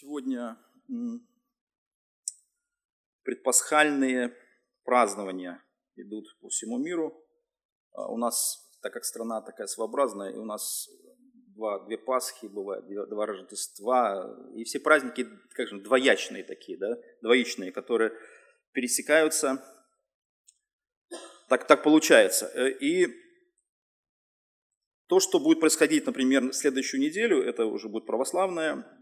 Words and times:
Сегодня 0.00 0.56
предпасхальные 3.22 4.34
празднования 4.82 5.62
идут 5.96 6.24
по 6.40 6.48
всему 6.48 6.78
миру. 6.78 7.22
А 7.92 8.10
у 8.10 8.16
нас, 8.16 8.66
так 8.80 8.94
как 8.94 9.04
страна 9.04 9.42
такая 9.42 9.66
своеобразная, 9.66 10.32
и 10.32 10.36
у 10.36 10.46
нас 10.46 10.88
два, 11.54 11.84
две 11.84 11.98
Пасхи 11.98 12.46
бывают, 12.46 12.86
два 13.10 13.26
Рождества, 13.26 14.38
и 14.54 14.64
все 14.64 14.80
праздники, 14.80 15.28
как 15.50 15.68
же, 15.68 15.78
двоячные 15.82 16.44
такие, 16.44 16.78
да, 16.78 16.96
двоичные, 17.20 17.70
которые 17.70 18.12
пересекаются. 18.72 19.62
Так, 21.50 21.66
так 21.66 21.82
получается. 21.82 22.46
И 22.56 23.06
то, 25.08 25.20
что 25.20 25.38
будет 25.38 25.60
происходить, 25.60 26.06
например, 26.06 26.54
следующую 26.54 27.02
неделю, 27.02 27.42
это 27.42 27.66
уже 27.66 27.90
будет 27.90 28.06
православное 28.06 28.96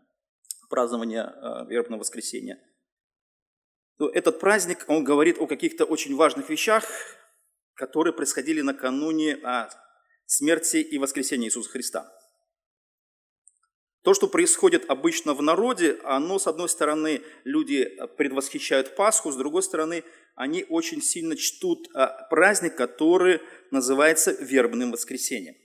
празднование 0.69 1.25
э, 1.25 1.67
вербного 1.69 2.01
воскресенья. 2.01 2.59
То 3.99 4.09
этот 4.09 4.39
праздник, 4.39 4.85
он 4.87 5.03
говорит 5.03 5.39
о 5.39 5.47
каких-то 5.47 5.85
очень 5.85 6.15
важных 6.15 6.49
вещах, 6.51 6.85
которые 7.75 8.13
происходили 8.13 8.61
накануне 8.61 9.39
а, 9.43 9.71
смерти 10.27 10.77
и 10.77 10.99
воскресения 10.99 11.49
Иисуса 11.49 11.71
Христа. 11.71 12.13
То, 14.03 14.15
что 14.15 14.29
происходит 14.29 14.89
обычно 14.89 15.35
в 15.35 15.43
народе, 15.43 15.99
оно, 16.05 16.39
с 16.39 16.47
одной 16.47 16.69
стороны, 16.69 17.23
люди 17.45 17.85
предвосхищают 18.17 18.95
Пасху, 18.95 19.33
с 19.33 19.37
другой 19.37 19.63
стороны, 19.63 20.05
они 20.37 20.65
очень 20.69 21.03
сильно 21.03 21.37
чтут 21.37 21.89
а, 21.95 22.07
праздник, 22.31 22.77
который 22.77 23.41
называется 23.73 24.31
вербным 24.33 24.93
воскресением. 24.93 25.57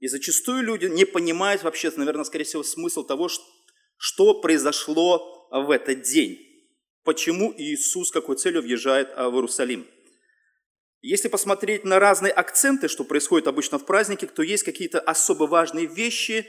И 0.00 0.06
зачастую 0.06 0.62
люди 0.62 0.86
не 0.86 1.04
понимают 1.04 1.62
вообще, 1.62 1.90
наверное, 1.96 2.24
скорее 2.24 2.44
всего, 2.44 2.62
смысл 2.62 3.04
того, 3.04 3.28
что 3.96 4.40
произошло 4.40 5.48
в 5.50 5.70
этот 5.70 6.02
день. 6.02 6.38
Почему 7.04 7.52
Иисус, 7.56 8.10
какой 8.10 8.36
целью 8.36 8.62
въезжает 8.62 9.08
а, 9.16 9.30
в 9.30 9.34
Иерусалим. 9.34 9.86
Если 11.00 11.28
посмотреть 11.28 11.84
на 11.84 11.98
разные 11.98 12.32
акценты, 12.32 12.88
что 12.88 13.04
происходит 13.04 13.46
обычно 13.46 13.78
в 13.78 13.86
празднике, 13.86 14.26
то 14.26 14.42
есть 14.42 14.64
какие-то 14.64 15.00
особо 15.00 15.44
важные 15.44 15.86
вещи, 15.86 16.46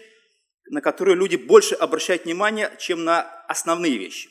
на 0.69 0.81
которые 0.81 1.15
люди 1.15 1.35
больше 1.35 1.75
обращают 1.75 2.25
внимание, 2.25 2.71
чем 2.79 3.03
на 3.03 3.21
основные 3.47 3.97
вещи. 3.97 4.29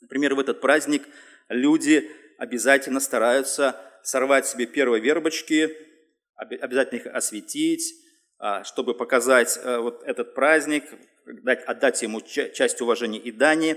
Например, 0.00 0.34
в 0.34 0.40
этот 0.40 0.60
праздник 0.60 1.04
люди 1.48 2.10
обязательно 2.38 3.00
стараются 3.00 3.80
сорвать 4.02 4.46
себе 4.46 4.66
первые 4.66 5.02
вербочки, 5.02 5.72
обязательно 6.36 6.98
их 6.98 7.06
осветить, 7.06 7.94
чтобы 8.64 8.94
показать 8.94 9.58
э, 9.62 9.78
вот 9.78 10.02
этот 10.04 10.34
праздник, 10.34 10.84
дать, 11.42 11.64
отдать 11.64 12.02
ему 12.02 12.20
часть 12.20 12.80
уважения 12.80 13.18
и 13.18 13.32
дани. 13.32 13.76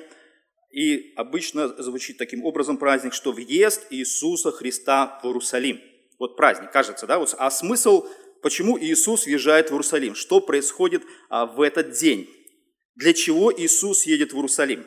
И 0.72 1.14
обычно 1.16 1.68
звучит 1.82 2.18
таким 2.18 2.46
образом 2.46 2.78
праздник, 2.78 3.14
что 3.14 3.32
въезд 3.32 3.88
Иисуса 3.90 4.52
Христа 4.52 5.20
в 5.24 5.28
Иерусалим. 5.28 5.82
Вот 6.20 6.36
праздник, 6.36 6.72
кажется, 6.72 7.08
да? 7.08 7.24
А 7.38 7.50
смысл, 7.50 8.08
почему 8.44 8.78
Иисус 8.78 9.26
въезжает 9.26 9.70
в 9.70 9.72
Иерусалим? 9.72 10.14
Что 10.14 10.42
происходит 10.42 11.04
а, 11.30 11.46
в 11.46 11.62
этот 11.62 11.92
день? 11.92 12.30
Для 12.96 13.14
чего 13.14 13.52
Иисус 13.52 14.06
едет 14.06 14.34
в 14.34 14.36
Иерусалим? 14.36 14.86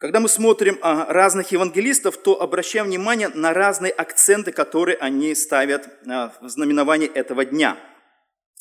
Когда 0.00 0.18
мы 0.18 0.30
смотрим 0.30 0.78
а, 0.80 1.12
разных 1.12 1.52
евангелистов, 1.52 2.16
то 2.16 2.40
обращаем 2.40 2.86
внимание 2.86 3.28
на 3.28 3.52
разные 3.52 3.92
акценты, 3.92 4.50
которые 4.50 4.96
они 4.96 5.34
ставят 5.34 5.90
а, 6.08 6.34
в 6.40 6.48
знаменовании 6.48 7.06
этого 7.06 7.44
дня. 7.44 7.78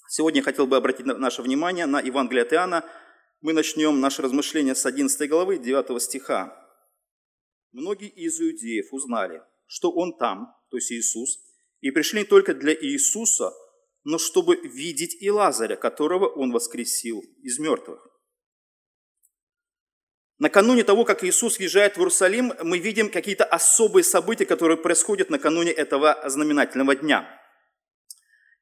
Сегодня 0.10 0.40
я 0.40 0.44
хотел 0.44 0.68
бы 0.68 0.76
обратить 0.76 1.06
наше 1.06 1.42
внимание 1.42 1.86
на 1.86 2.02
Евангелие 2.02 2.44
от 2.44 2.52
Иоанна. 2.52 2.86
Мы 3.40 3.54
начнем 3.54 4.02
наше 4.02 4.22
размышление 4.22 4.76
с 4.76 4.86
11 4.86 5.30
главы, 5.30 5.60
9 5.60 6.02
стиха. 6.02 6.54
Многие 7.72 8.10
из 8.10 8.38
иудеев 8.42 8.92
узнали, 8.92 9.42
что 9.66 9.92
Он 9.92 10.18
там, 10.18 10.54
то 10.70 10.76
есть 10.76 10.92
Иисус, 10.92 11.40
и 11.80 11.92
пришли 11.92 12.20
не 12.20 12.26
только 12.26 12.54
для 12.54 12.74
Иисуса, 12.74 13.54
но 14.04 14.18
чтобы 14.18 14.58
видеть 14.58 15.16
и 15.22 15.32
Лазаря, 15.32 15.78
которого 15.78 16.28
Он 16.28 16.52
воскресил 16.52 17.24
из 17.44 17.60
мертвых. 17.60 18.09
Накануне 20.40 20.86
того, 20.86 21.04
как 21.04 21.26
Иисус 21.26 21.58
въезжает 21.60 21.96
в 21.96 22.00
Иерусалим, 22.00 22.54
мы 22.64 22.80
видим 22.80 23.12
какие-то 23.12 23.44
особые 23.44 24.06
события, 24.06 24.46
которые 24.46 24.78
происходят 24.78 25.30
накануне 25.30 25.72
этого 25.72 26.18
знаменательного 26.26 26.96
дня. 26.96 27.30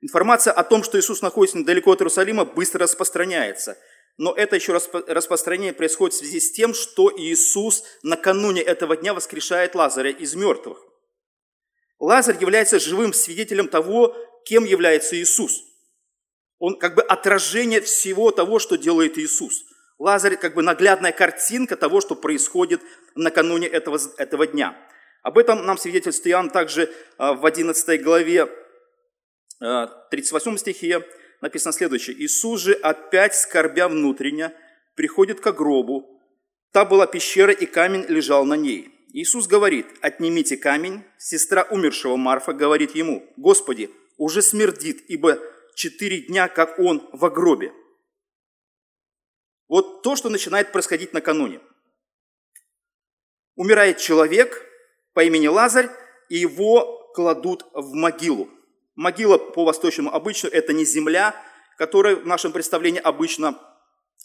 Информация 0.01 0.53
о 0.53 0.63
том, 0.63 0.83
что 0.83 0.99
Иисус 0.99 1.21
находится 1.21 1.59
недалеко 1.59 1.91
от 1.91 2.01
Иерусалима, 2.01 2.45
быстро 2.45 2.81
распространяется. 2.81 3.77
Но 4.17 4.33
это 4.33 4.55
еще 4.55 4.73
распространение 4.73 5.73
происходит 5.73 6.15
в 6.15 6.17
связи 6.17 6.39
с 6.39 6.51
тем, 6.51 6.73
что 6.73 7.13
Иисус 7.15 7.83
накануне 8.01 8.63
этого 8.63 8.97
дня 8.97 9.13
воскрешает 9.13 9.75
Лазаря 9.75 10.09
из 10.09 10.33
мертвых. 10.33 10.79
Лазарь 11.99 12.41
является 12.41 12.79
живым 12.79 13.13
свидетелем 13.13 13.67
того, 13.67 14.15
кем 14.45 14.65
является 14.65 15.15
Иисус. 15.15 15.61
Он 16.57 16.79
как 16.79 16.95
бы 16.95 17.03
отражение 17.03 17.81
всего 17.81 18.31
того, 18.31 18.57
что 18.57 18.77
делает 18.77 19.19
Иисус– 19.19 19.53
Лазарь 19.99 20.37
как 20.37 20.53
бы 20.53 20.61
наглядная 20.61 21.11
картинка 21.11 21.75
того, 21.75 22.01
что 22.01 22.15
происходит 22.15 22.81
накануне 23.15 23.67
этого, 23.67 23.99
этого 24.17 24.45
дня. 24.45 24.77
Об 25.23 25.37
этом 25.37 25.65
нам 25.65 25.77
свидетельствует 25.77 26.33
Иоанн 26.33 26.49
также 26.49 26.93
а, 27.17 27.33
в 27.33 27.45
11 27.45 28.03
главе 28.03 28.47
38 29.59 30.53
а, 30.53 30.57
стихе 30.57 31.03
написано 31.41 31.73
следующее. 31.73 32.15
«Иисус 32.19 32.61
же, 32.61 32.73
опять 32.73 33.35
скорбя 33.35 33.87
внутренне, 33.87 34.53
приходит 34.95 35.39
к 35.39 35.51
гробу. 35.51 36.05
Та 36.71 36.85
была 36.85 37.07
пещера, 37.07 37.51
и 37.51 37.65
камень 37.65 38.05
лежал 38.07 38.45
на 38.45 38.53
ней. 38.53 38.93
Иисус 39.13 39.47
говорит, 39.47 39.87
отнимите 40.01 40.57
камень. 40.57 41.03
Сестра 41.17 41.63
умершего 41.63 42.17
Марфа 42.17 42.53
говорит 42.53 42.93
ему, 42.93 43.27
Господи, 43.37 43.89
уже 44.17 44.41
смердит, 44.41 45.03
ибо 45.07 45.39
четыре 45.75 46.21
дня, 46.21 46.47
как 46.49 46.77
он 46.77 47.07
в 47.13 47.29
гробе. 47.29 47.71
Вот 49.67 50.01
то, 50.01 50.15
что 50.15 50.29
начинает 50.29 50.71
происходить 50.71 51.13
накануне. 51.13 51.59
Умирает 53.55 53.97
человек 53.97 54.63
по 55.13 55.23
имени 55.23 55.47
Лазарь, 55.47 55.89
и 56.29 56.37
его 56.37 57.11
кладут 57.13 57.65
в 57.73 57.93
могилу. 57.93 58.49
Могила 58.95 59.37
по 59.37 59.65
восточному 59.65 60.13
обычаю– 60.13 60.51
это 60.53 60.73
не 60.73 60.85
земля, 60.85 61.35
которая 61.77 62.15
в 62.15 62.25
нашем 62.25 62.51
представлении 62.51 62.99
обычно, 62.99 63.57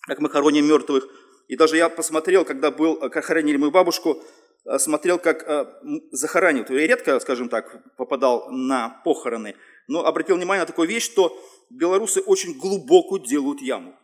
как 0.02 0.18
мы 0.20 0.28
хороним 0.28 0.66
мертвых. 0.66 1.06
И 1.48 1.56
даже 1.56 1.76
я 1.76 1.88
посмотрел, 1.88 2.44
когда 2.44 2.70
был, 2.70 2.96
как 2.96 3.24
хоронили 3.24 3.56
мою 3.56 3.70
бабушку, 3.70 4.22
э, 4.64 4.78
смотрел, 4.78 5.18
как 5.18 5.42
э, 5.42 5.66
захоранивают. 6.10 6.70
Я 6.70 6.86
редко, 6.86 7.20
скажем 7.20 7.48
так, 7.48 7.96
попадал 7.96 8.50
на 8.50 9.00
похороны, 9.04 9.56
но 9.88 10.04
обратил 10.04 10.36
внимание 10.36 10.62
на 10.62 10.66
такую 10.66 10.88
вещь, 10.88 11.04
что 11.04 11.38
белорусы 11.70 12.20
очень 12.20 12.58
глубоко 12.58 13.18
делают 13.18 13.60
яму. 13.60 13.94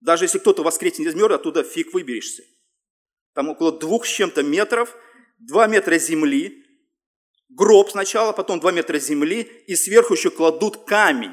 Даже 0.00 0.24
если 0.24 0.38
кто-то 0.38 0.62
воскреснет 0.62 1.08
из 1.08 1.14
мертвых, 1.14 1.40
оттуда 1.40 1.64
фиг 1.64 1.92
выберешься. 1.92 2.42
Там 3.34 3.48
около 3.48 3.76
двух 3.76 4.06
с 4.06 4.08
чем-то 4.08 4.42
метров, 4.42 4.96
два 5.38 5.66
метра 5.66 5.98
земли, 5.98 6.64
гроб 7.48 7.90
сначала, 7.90 8.32
потом 8.32 8.60
два 8.60 8.72
метра 8.72 8.98
земли, 8.98 9.42
и 9.66 9.74
сверху 9.74 10.14
еще 10.14 10.30
кладут 10.30 10.84
камень. 10.84 11.32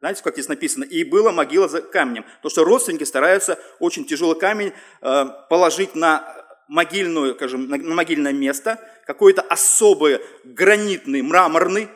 Знаете, 0.00 0.22
как 0.22 0.34
здесь 0.34 0.48
написано? 0.48 0.84
И 0.84 1.04
была 1.04 1.32
могила 1.32 1.68
за 1.68 1.80
камнем. 1.80 2.24
Потому 2.36 2.50
что 2.50 2.64
родственники 2.64 3.04
стараются 3.04 3.58
очень 3.80 4.04
тяжелый 4.04 4.38
камень 4.38 4.72
э, 5.00 5.24
положить 5.48 5.94
на 5.94 6.46
могильную, 6.68 7.34
скажем, 7.34 7.68
на 7.68 7.94
могильное 7.94 8.32
место, 8.32 8.78
какой-то 9.06 9.40
особый 9.42 10.20
гранитный, 10.44 11.22
мраморный, 11.22 11.88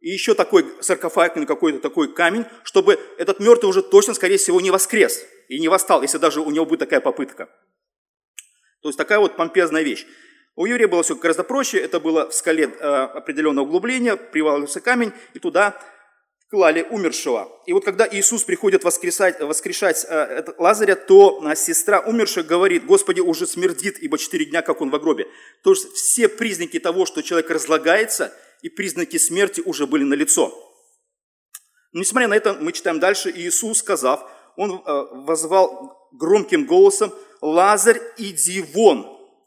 и 0.00 0.10
еще 0.10 0.34
такой 0.34 0.66
саркофагный 0.80 1.46
какой-то 1.46 1.80
такой 1.80 2.12
камень, 2.14 2.44
чтобы 2.62 3.00
этот 3.18 3.40
мертвый 3.40 3.70
уже 3.70 3.82
точно, 3.82 4.14
скорее 4.14 4.36
всего, 4.36 4.60
не 4.60 4.70
воскрес 4.70 5.24
и 5.48 5.58
не 5.58 5.68
восстал, 5.68 6.02
если 6.02 6.18
даже 6.18 6.40
у 6.40 6.50
него 6.50 6.66
будет 6.66 6.80
такая 6.80 7.00
попытка. 7.00 7.48
То 8.82 8.88
есть 8.88 8.98
такая 8.98 9.18
вот 9.18 9.36
помпезная 9.36 9.82
вещь. 9.82 10.06
У 10.54 10.66
еврея 10.66 10.88
было 10.88 11.02
все 11.02 11.14
гораздо 11.14 11.44
проще, 11.44 11.78
это 11.78 12.00
было 12.00 12.28
в 12.28 12.34
скале 12.34 12.64
э, 12.64 12.68
определенное 12.68 13.62
углубление, 13.62 14.16
привалился 14.16 14.80
камень, 14.80 15.12
и 15.34 15.38
туда 15.38 15.80
клали 16.50 16.82
умершего. 16.82 17.48
И 17.66 17.72
вот 17.72 17.84
когда 17.84 18.08
Иисус 18.10 18.42
приходит 18.42 18.82
воскресать, 18.82 19.40
воскрешать 19.40 20.04
э, 20.08 20.44
Лазаря, 20.58 20.96
то 20.96 21.42
э, 21.44 21.54
сестра 21.54 22.00
умершего 22.00 22.42
говорит, 22.42 22.86
Господи, 22.86 23.20
уже 23.20 23.46
смердит, 23.46 23.98
ибо 24.00 24.18
четыре 24.18 24.46
дня, 24.46 24.62
как 24.62 24.80
он 24.80 24.90
в 24.90 24.98
гробе. 24.98 25.28
То 25.62 25.70
есть 25.70 25.92
все 25.92 26.28
признаки 26.28 26.78
того, 26.80 27.06
что 27.06 27.22
человек 27.22 27.50
разлагается, 27.50 28.34
и 28.62 28.68
признаки 28.68 29.16
смерти 29.18 29.60
уже 29.64 29.86
были 29.86 30.02
налицо. 30.02 30.48
Но 31.92 32.00
несмотря 32.00 32.28
на 32.28 32.34
это, 32.34 32.54
мы 32.54 32.72
читаем 32.72 32.98
дальше, 32.98 33.30
Иисус, 33.30 33.78
сказав, 33.78 34.28
он 34.58 34.82
э, 34.84 35.06
возвал 35.12 36.10
громким 36.12 36.66
голосом, 36.66 37.12
«Лазарь, 37.40 38.00
иди 38.16 38.60
вон!» 38.74 39.06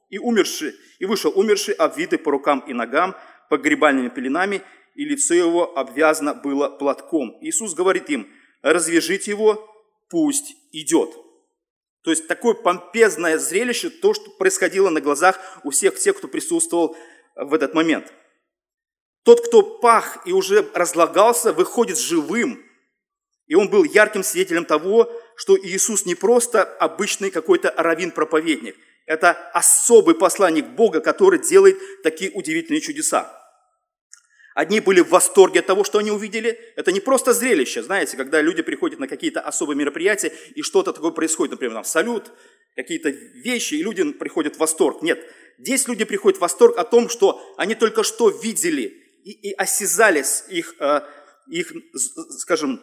И 0.10 0.18
умерший, 0.18 0.74
и 1.00 1.06
вышел 1.06 1.34
умерший, 1.36 1.74
обвитый 1.74 2.18
по 2.18 2.31
рукам 2.31 2.62
и 2.62 2.74
ногам, 2.74 3.16
погребальными 3.50 4.08
пеленами, 4.08 4.62
и 4.96 5.04
лицо 5.04 5.34
его 5.34 5.78
обвязано 5.78 6.34
было 6.34 6.69
платком. 6.69 7.38
Иисус 7.42 7.74
говорит 7.74 8.10
им, 8.10 8.25
развяжите 8.62 9.31
его, 9.31 9.69
пусть 10.10 10.56
идет. 10.72 11.10
То 12.04 12.12
есть 12.12 12.28
такое 12.30 12.54
помпезное 12.54 13.38
зрелище, 13.38 13.90
то, 13.90 14.13
что 14.13 14.31
происходило 14.31 14.90
на 14.90 15.02
глазах 15.02 15.40
у 15.66 15.72
всех 15.72 16.00
тех, 16.00 16.18
кто 16.18 16.30
присутствовал 16.30 16.96
в 17.36 17.54
этот 17.54 17.74
момент. 17.74 18.13
Тот, 19.24 19.46
кто 19.46 19.62
пах 19.62 20.25
и 20.25 20.31
уже 20.31 20.66
разлагался, 20.74 21.52
выходит 21.52 22.00
живым. 22.00 22.63
И 23.51 23.56
он 23.56 23.68
был 23.68 23.83
ярким 23.83 24.24
свидетелем 24.24 24.63
того, 24.63 25.12
что 25.36 25.57
Иисус 25.57 26.06
не 26.06 26.15
просто 26.15 26.63
обычный 26.63 27.31
какой-то 27.31 27.74
раввин-проповедник. 27.75 28.77
Это 29.06 29.31
особый 29.51 30.15
посланник 30.15 30.68
Бога, 30.68 31.01
который 31.01 31.38
делает 31.38 31.77
такие 32.01 32.31
удивительные 32.31 32.80
чудеса. 32.80 33.30
Одни 34.56 34.80
были 34.80 35.01
в 35.01 35.09
восторге 35.09 35.59
от 35.59 35.65
того, 35.65 35.83
что 35.83 35.98
они 35.98 36.12
увидели. 36.12 36.57
Это 36.77 36.94
не 36.94 37.01
просто 37.01 37.33
зрелище, 37.33 37.83
знаете, 37.83 38.15
когда 38.15 38.39
люди 38.39 38.62
приходят 38.62 39.00
на 39.00 39.09
какие-то 39.09 39.42
особые 39.42 39.75
мероприятия, 39.75 40.31
и 40.56 40.62
что-то 40.62 40.94
такое 40.94 41.12
происходит, 41.12 41.51
например, 41.51 41.74
там 41.74 41.83
салют, 41.83 42.31
какие-то 42.77 43.09
вещи, 43.09 43.74
и 43.74 43.83
люди 43.83 44.13
приходят 44.13 44.56
в 44.56 44.59
восторг. 44.59 45.01
Нет, 45.01 45.19
здесь 45.57 45.89
люди 45.89 46.06
приходят 46.06 46.38
в 46.38 46.42
восторг 46.42 46.77
о 46.77 46.86
том, 46.86 47.09
что 47.09 47.53
они 47.57 47.75
только 47.75 48.03
что 48.03 48.30
видели 48.30 49.03
и, 49.25 49.50
и 49.50 49.53
осязали 49.56 50.24
их, 50.48 50.74
э, 50.80 51.01
их, 51.48 51.74
скажем, 52.39 52.81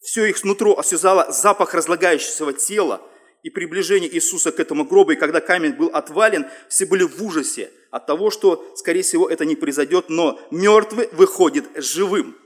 все 0.00 0.26
их 0.26 0.42
нутро 0.44 0.78
осязало 0.78 1.30
запах 1.32 1.74
разлагающегося 1.74 2.52
тела 2.52 3.02
и 3.42 3.50
приближение 3.50 4.12
Иисуса 4.12 4.52
к 4.52 4.60
этому 4.60 4.84
гробу. 4.84 5.12
И 5.12 5.16
когда 5.16 5.40
камень 5.40 5.72
был 5.72 5.88
отвален, 5.88 6.46
все 6.68 6.86
были 6.86 7.04
в 7.04 7.22
ужасе 7.22 7.70
от 7.90 8.06
того, 8.06 8.30
что, 8.30 8.74
скорее 8.76 9.02
всего, 9.02 9.28
это 9.28 9.44
не 9.44 9.56
произойдет, 9.56 10.08
но 10.08 10.40
мертвый 10.50 11.08
выходит 11.12 11.64
живым. 11.76 12.36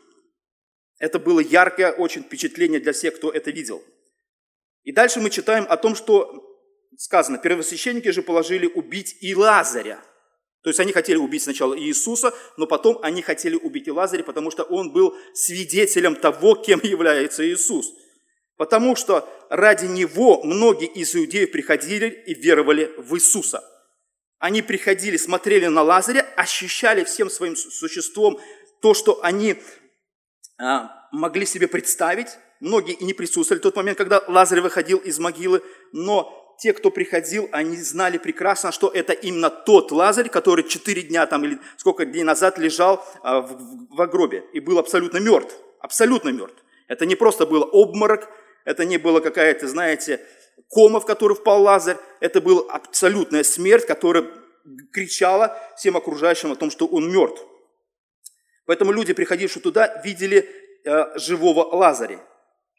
Это 0.99 1.19
было 1.19 1.41
яркое 1.41 1.93
очень 1.93 2.23
впечатление 2.23 2.81
для 2.81 2.93
всех, 2.93 3.17
кто 3.17 3.31
это 3.31 3.51
видел. 3.51 3.83
И 4.83 4.93
дальше 4.93 5.21
мы 5.21 5.31
читаем 5.31 5.67
о 5.69 5.77
том, 5.77 5.95
что 5.95 6.47
сказано, 6.99 7.39
первосвященники 7.39 8.11
же 8.11 8.23
положили 8.23 8.67
убить 8.67 9.17
и 9.21 9.35
Лазаря. 9.35 10.03
То 10.63 10.69
есть 10.69 10.79
они 10.79 10.93
хотели 10.93 11.17
убить 11.17 11.43
сначала 11.43 11.79
Иисуса, 11.79 12.35
но 12.57 12.67
потом 12.67 12.99
они 13.03 13.23
хотели 13.23 13.57
убить 13.57 13.89
и 13.89 13.91
Лазаря, 13.91 14.23
потому 14.25 14.51
что 14.51 14.63
он 14.65 14.93
был 14.93 15.17
свидетелем 15.33 16.17
того, 16.17 16.55
кем 16.55 16.81
является 16.83 17.49
Иисус. 17.49 17.87
Потому 18.57 18.95
что 18.95 19.27
ради 19.49 19.87
него 19.87 20.43
многие 20.43 20.89
из 20.89 21.17
иудеев 21.17 21.51
приходили 21.51 22.09
и 22.27 22.35
веровали 22.35 22.93
в 22.99 23.15
Иисуса. 23.15 23.65
Они 24.39 24.61
приходили, 24.61 25.17
смотрели 25.17 25.67
на 25.67 25.83
Лазаря, 25.83 26.27
ощущали 26.37 27.05
всем 27.05 27.31
своим 27.31 27.57
существом 27.57 28.39
то, 28.83 28.93
что 28.93 29.23
они 29.23 29.57
а, 30.59 30.91
могли 31.11 31.47
себе 31.47 31.69
представить. 31.69 32.29
Многие 32.61 32.95
и 32.95 33.05
не 33.05 33.15
присутствовали 33.15 33.61
в 33.61 33.63
тот 33.63 33.77
момент, 33.77 33.97
когда 33.97 34.23
Лазарь 34.29 34.61
выходил 34.61 34.99
из 34.99 35.19
могилы, 35.19 35.63
но 35.93 36.40
те, 36.61 36.75
кто 36.75 36.91
приходил, 36.91 37.49
они 37.53 37.79
знали 37.79 38.19
прекрасно, 38.19 38.71
что 38.71 38.89
это 38.89 39.15
именно 39.15 39.49
тот 39.49 39.91
Лазарь, 39.93 40.29
который 40.29 40.69
четыре 40.69 41.03
дня 41.03 41.27
там 41.27 41.43
или 41.45 41.59
сколько 41.79 42.05
дней 42.05 42.23
назад 42.23 42.59
лежал 42.59 43.03
а, 43.23 43.41
в, 43.41 43.57
в, 43.89 44.07
гробе 44.09 44.45
и 44.53 44.61
был 44.61 44.79
абсолютно 44.79 45.19
мертв, 45.19 45.57
абсолютно 45.81 46.29
мертв. 46.29 46.63
Это 46.87 47.07
не 47.07 47.15
просто 47.15 47.47
был 47.47 47.67
обморок, 47.73 48.29
это 48.67 48.85
не 48.85 48.99
было 48.99 49.21
какая-то, 49.21 49.69
знаете, 49.69 50.21
кома, 50.69 51.01
в 51.01 51.07
которую 51.07 51.37
впал 51.37 51.63
Лазарь, 51.63 51.97
это 52.21 52.43
была 52.43 52.71
абсолютная 52.71 53.43
смерть, 53.43 53.87
которая 53.87 54.27
кричала 54.93 55.59
всем 55.79 55.97
окружающим 55.97 56.53
о 56.53 56.57
том, 56.57 56.71
что 56.71 56.87
он 56.87 57.11
мертв. 57.11 57.43
Поэтому 58.67 58.93
люди, 58.93 59.15
приходившие 59.15 59.63
туда, 59.63 60.03
видели 60.05 60.47
э, 60.85 61.19
живого 61.19 61.75
Лазаря. 61.75 62.21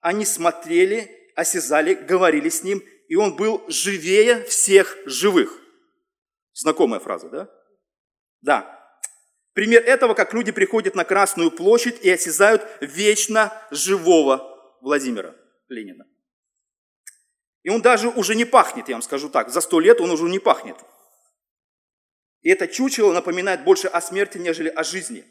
Они 0.01 0.23
смотрели, 0.23 1.09
осязали, 1.35 1.95
говорили 1.95 2.49
с 2.49 2.63
ним, 2.63 2.83
и 3.11 3.15
он 3.15 3.35
был 3.35 3.61
живее 3.67 4.45
всех 4.45 4.97
живых. 5.05 5.59
Знакомая 6.53 7.01
фраза, 7.01 7.27
да? 7.27 7.49
Да. 8.39 8.97
Пример 9.51 9.83
этого, 9.83 10.13
как 10.13 10.33
люди 10.33 10.53
приходят 10.53 10.95
на 10.95 11.03
Красную 11.03 11.51
площадь 11.51 11.99
и 12.05 12.09
осязают 12.09 12.65
вечно 12.79 13.51
живого 13.69 14.77
Владимира 14.79 15.35
Ленина. 15.67 16.05
И 17.63 17.69
он 17.69 17.81
даже 17.81 18.07
уже 18.07 18.33
не 18.33 18.45
пахнет, 18.45 18.87
я 18.87 18.95
вам 18.95 19.01
скажу 19.01 19.27
так. 19.27 19.49
За 19.49 19.59
сто 19.59 19.81
лет 19.81 19.99
он 19.99 20.09
уже 20.09 20.23
не 20.29 20.39
пахнет. 20.39 20.77
И 22.39 22.49
это 22.49 22.65
чучело 22.65 23.11
напоминает 23.11 23.65
больше 23.65 23.89
о 23.89 23.99
смерти, 23.99 24.37
нежели 24.37 24.69
о 24.69 24.85
жизни. 24.85 25.25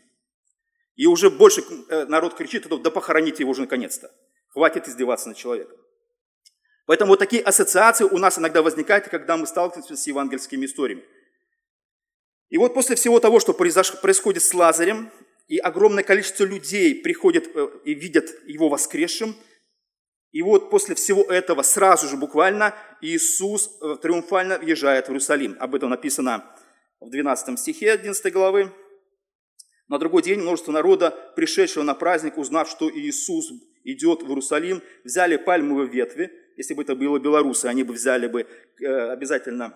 И 0.97 1.06
уже 1.06 1.31
больше 1.31 1.62
э, 1.88 2.05
народ 2.05 2.35
кричит, 2.35 2.69
да 2.69 2.91
похороните 2.91 3.43
его 3.43 3.53
уже 3.53 3.62
наконец-то. 3.62 4.15
Хватит 4.49 4.87
издеваться 4.87 5.29
над 5.29 5.38
человеком. 5.38 5.79
Поэтому 6.91 7.11
вот 7.11 7.21
такие 7.21 7.41
ассоциации 7.41 8.03
у 8.03 8.19
нас 8.19 8.37
иногда 8.37 8.63
возникают, 8.63 9.07
когда 9.07 9.37
мы 9.37 9.47
сталкиваемся 9.47 9.95
с 9.95 10.09
евангельскими 10.09 10.67
историями. 10.67 11.05
И 12.49 12.59
вот 12.59 12.75
после 12.75 12.97
всего 12.97 13.21
того, 13.21 13.39
что 13.39 13.53
происходит 13.53 14.43
с 14.43 14.53
Лазарем, 14.53 15.09
и 15.47 15.59
огромное 15.59 16.03
количество 16.03 16.43
людей 16.43 16.97
приходят 16.97 17.47
э, 17.55 17.69
и 17.85 17.95
видят 17.95 18.27
его 18.45 18.69
воскресшим, 18.69 19.37
и 20.33 20.43
вот 20.43 20.69
после 20.69 20.97
всего 20.97 21.23
этого 21.23 21.63
сразу 21.63 22.09
же 22.09 22.17
буквально 22.17 22.75
Иисус 23.01 23.71
э, 23.81 23.97
триумфально 24.03 24.59
въезжает 24.59 25.07
в 25.07 25.11
Иерусалим. 25.11 25.57
Об 25.61 25.77
этом 25.77 25.91
написано 25.91 26.45
в 26.99 27.09
12 27.09 27.57
стихе 27.57 27.93
11 27.93 28.33
главы. 28.33 28.73
На 29.87 30.01
другой 30.01 30.25
день 30.25 30.41
множество 30.41 30.73
народа, 30.73 31.13
пришедшего 31.37 31.85
на 31.85 31.95
праздник, 31.95 32.37
узнав, 32.37 32.69
что 32.69 32.91
Иисус 32.91 33.53
идет 33.85 34.25
в 34.25 34.29
Иерусалим, 34.29 34.83
взяли 35.05 35.37
пальмовые 35.37 35.89
ветви, 35.89 36.33
если 36.61 36.75
бы 36.75 36.83
это 36.83 36.95
было 36.95 37.19
белорусы, 37.19 37.67
они 37.67 37.85
бы 37.85 37.95
взяли 37.95 38.27
бы 38.27 38.43
э, 38.43 39.11
обязательно 39.11 39.73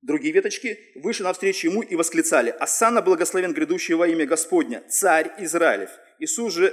другие 0.00 0.32
веточки, 0.32 0.78
вышли 0.94 1.24
навстречу 1.24 1.66
ему 1.66 1.82
и 1.82 1.96
восклицали, 1.96 2.50
«Асана 2.50 3.02
благословен 3.02 3.52
грядущий 3.52 3.94
во 3.94 4.06
имя 4.06 4.24
Господня, 4.24 4.84
царь 4.88 5.32
Израилев». 5.40 5.90
Иисус 6.20 6.54
же, 6.54 6.72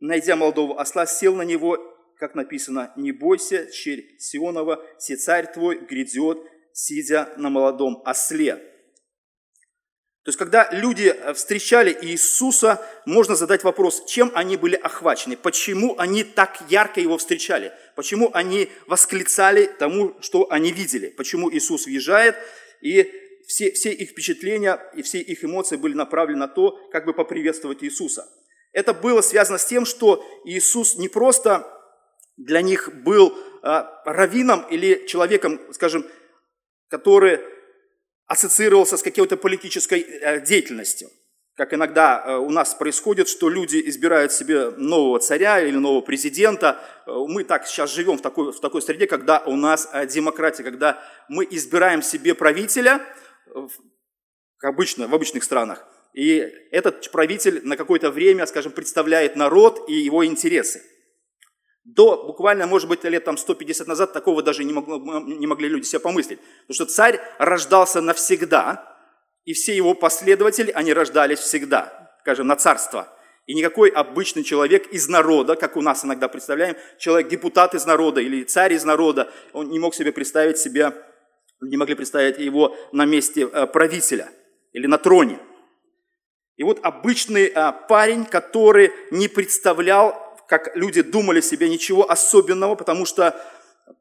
найдя 0.00 0.34
молодого 0.34 0.80
осла, 0.80 1.04
сел 1.04 1.34
на 1.36 1.42
него, 1.42 1.76
как 2.16 2.34
написано, 2.34 2.90
«Не 2.96 3.12
бойся, 3.12 3.70
черь 3.70 4.16
Сионова, 4.18 4.82
все 4.98 5.16
царь 5.16 5.52
твой 5.52 5.84
грядет, 5.84 6.38
сидя 6.72 7.34
на 7.36 7.50
молодом 7.50 8.02
осле». 8.06 8.75
То 10.26 10.30
есть, 10.30 10.40
когда 10.40 10.68
люди 10.72 11.04
э, 11.04 11.34
встречали 11.34 11.96
Иисуса, 12.02 12.84
можно 13.04 13.36
задать 13.36 13.62
вопрос, 13.62 14.04
чем 14.06 14.32
они 14.34 14.56
были 14.56 14.74
охвачены, 14.74 15.36
почему 15.36 15.94
они 15.98 16.24
так 16.24 16.64
ярко 16.68 17.00
его 17.00 17.16
встречали, 17.16 17.72
почему 17.94 18.32
они 18.34 18.68
восклицали 18.88 19.70
тому, 19.78 20.16
что 20.20 20.50
они 20.50 20.72
видели, 20.72 21.10
почему 21.10 21.48
Иисус 21.52 21.86
въезжает, 21.86 22.34
и 22.80 23.08
все, 23.46 23.70
все 23.70 23.92
их 23.92 24.10
впечатления 24.10 24.80
и 24.96 25.02
все 25.02 25.20
их 25.20 25.44
эмоции 25.44 25.76
были 25.76 25.94
направлены 25.94 26.40
на 26.40 26.48
то, 26.48 26.76
как 26.90 27.04
бы 27.04 27.14
поприветствовать 27.14 27.84
Иисуса. 27.84 28.28
Это 28.72 28.94
было 28.94 29.20
связано 29.20 29.58
с 29.58 29.66
тем, 29.66 29.84
что 29.84 30.26
Иисус 30.44 30.96
не 30.96 31.08
просто 31.08 31.72
для 32.36 32.62
них 32.62 32.90
был 33.04 33.32
э, 33.62 33.84
раввином 34.04 34.66
или 34.72 35.06
человеком, 35.06 35.60
скажем, 35.72 36.04
который 36.88 37.38
ассоциировался 38.26 38.96
с 38.96 39.02
какой-то 39.02 39.36
политической 39.36 40.00
э, 40.00 40.40
деятельностью. 40.44 41.08
Как 41.54 41.72
иногда 41.72 42.22
э, 42.24 42.36
у 42.36 42.50
нас 42.50 42.74
происходит, 42.74 43.28
что 43.28 43.48
люди 43.48 43.82
избирают 43.86 44.32
себе 44.32 44.70
нового 44.70 45.18
царя 45.20 45.60
или 45.60 45.76
нового 45.76 46.00
президента. 46.00 46.80
Э, 47.06 47.12
мы 47.12 47.44
так 47.44 47.66
сейчас 47.66 47.92
живем 47.92 48.18
в 48.18 48.22
такой, 48.22 48.52
в 48.52 48.60
такой 48.60 48.82
среде, 48.82 49.06
когда 49.06 49.38
у 49.40 49.56
нас 49.56 49.88
демократия, 50.12 50.64
когда 50.64 51.02
мы 51.28 51.46
избираем 51.50 52.02
себе 52.02 52.34
правителя, 52.34 53.00
как 54.58 54.74
обычно, 54.74 55.06
в 55.06 55.14
обычных 55.14 55.44
странах. 55.44 55.86
И 56.12 56.38
этот 56.70 57.10
правитель 57.12 57.60
на 57.64 57.76
какое-то 57.76 58.10
время, 58.10 58.46
скажем, 58.46 58.72
представляет 58.72 59.36
народ 59.36 59.88
и 59.88 59.94
его 59.94 60.24
интересы. 60.24 60.82
До 61.86 62.24
буквально, 62.24 62.66
может 62.66 62.88
быть, 62.88 63.04
лет 63.04 63.24
там 63.24 63.36
150 63.36 63.86
назад 63.86 64.12
такого 64.12 64.42
даже 64.42 64.64
не, 64.64 64.72
могло, 64.72 64.98
не 65.20 65.46
могли 65.46 65.68
люди 65.68 65.84
себе 65.84 66.00
помыслить. 66.00 66.40
Потому 66.66 66.74
что 66.74 66.86
царь 66.86 67.20
рождался 67.38 68.00
навсегда, 68.00 68.96
и 69.44 69.52
все 69.52 69.76
его 69.76 69.94
последователи, 69.94 70.72
они 70.72 70.92
рождались 70.92 71.38
всегда, 71.38 72.12
скажем, 72.22 72.48
на 72.48 72.56
царство. 72.56 73.08
И 73.46 73.54
никакой 73.54 73.90
обычный 73.90 74.42
человек 74.42 74.88
из 74.88 75.06
народа, 75.08 75.54
как 75.54 75.76
у 75.76 75.80
нас 75.80 76.04
иногда 76.04 76.26
представляем, 76.26 76.76
человек-депутат 76.98 77.76
из 77.76 77.86
народа 77.86 78.20
или 78.20 78.42
царь 78.42 78.72
из 78.72 78.84
народа, 78.84 79.32
он 79.52 79.70
не 79.70 79.78
мог 79.78 79.94
себе 79.94 80.10
представить 80.10 80.58
себя, 80.58 80.92
не 81.60 81.76
могли 81.76 81.94
представить 81.94 82.38
его 82.38 82.76
на 82.90 83.04
месте 83.04 83.42
э, 83.46 83.66
правителя 83.68 84.28
или 84.72 84.88
на 84.88 84.98
троне. 84.98 85.38
И 86.56 86.64
вот 86.64 86.80
обычный 86.82 87.46
э, 87.46 87.72
парень, 87.88 88.24
который 88.24 88.90
не 89.12 89.28
представлял 89.28 90.25
как 90.48 90.76
люди 90.76 91.02
думали 91.02 91.40
себе, 91.40 91.68
ничего 91.68 92.10
особенного, 92.10 92.74
потому 92.74 93.04
что 93.04 93.40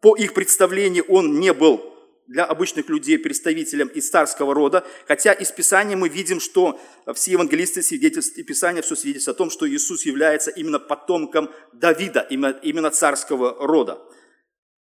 по 0.02 0.16
их 0.16 0.34
представлению 0.34 1.06
он 1.08 1.40
не 1.40 1.54
был 1.54 1.96
для 2.28 2.44
обычных 2.44 2.90
людей 2.90 3.20
представителем 3.20 3.88
из 3.88 4.10
царского 4.10 4.54
рода, 4.54 4.84
хотя 5.08 5.32
из 5.32 5.52
Писания 5.52 5.96
мы 5.96 6.10
видим, 6.10 6.40
что 6.40 6.80
все 7.14 7.34
евангелисты 7.34 7.84
свидетельствуют, 7.84 8.40
и 8.40 8.44
Писание 8.44 8.82
все 8.82 8.96
свидетельствует 8.96 9.36
о 9.36 9.38
том, 9.38 9.50
что 9.50 9.70
Иисус 9.70 10.06
является 10.06 10.50
именно 10.50 10.80
потомком 10.80 11.52
Давида, 11.74 12.22
именно, 12.30 12.90
царского 12.90 13.68
рода. 13.68 14.02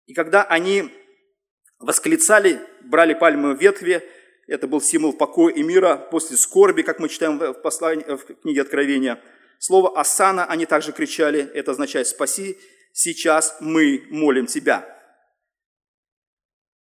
И 0.07 0.15
когда 0.15 0.45
они 0.45 0.91
восклицали, 1.81 2.61
брали 2.83 3.15
пальмовые 3.15 3.57
ветви, 3.57 4.03
это 4.47 4.69
был 4.69 4.81
символ 4.81 5.13
покоя 5.13 5.53
и 5.53 5.63
мира 5.63 5.97
после 5.97 6.37
скорби, 6.37 6.83
как 6.83 6.99
мы 7.01 7.09
читаем 7.09 7.39
в, 7.39 7.55
послании, 7.55 8.05
в 8.05 8.25
книге 8.43 8.63
Откровения. 8.63 9.21
Слово 9.65 9.97
«Асана» 9.97 10.45
они 10.47 10.67
также 10.67 10.91
кричали, 10.91 11.49
это 11.55 11.71
означает 11.71 12.09
«спаси», 12.09 12.59
«сейчас 12.93 13.59
мы 13.61 14.03
молим 14.11 14.47
Тебя». 14.47 14.85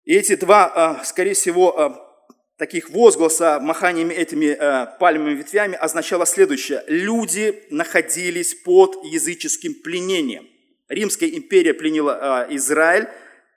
И 0.05 0.15
эти 0.15 0.37
два, 0.37 0.71
а, 0.73 1.03
скорее 1.03 1.33
всего, 1.33 1.77
а, 1.77 2.25
таких 2.57 2.89
возгласа 2.89 3.59
маханиями 3.59 4.13
этими 4.13 4.55
а, 4.57 4.85
пальмовыми 4.85 5.35
ветвями 5.35 5.75
означало 5.75 6.25
следующее. 6.25 6.81
Люди 6.87 7.61
находились 7.71 8.55
под 8.55 9.03
языческим 9.03 9.73
пленением. 9.73 10.47
Римская 10.87 11.27
империя 11.27 11.73
пленила 11.73 12.47
Израиль, 12.51 13.09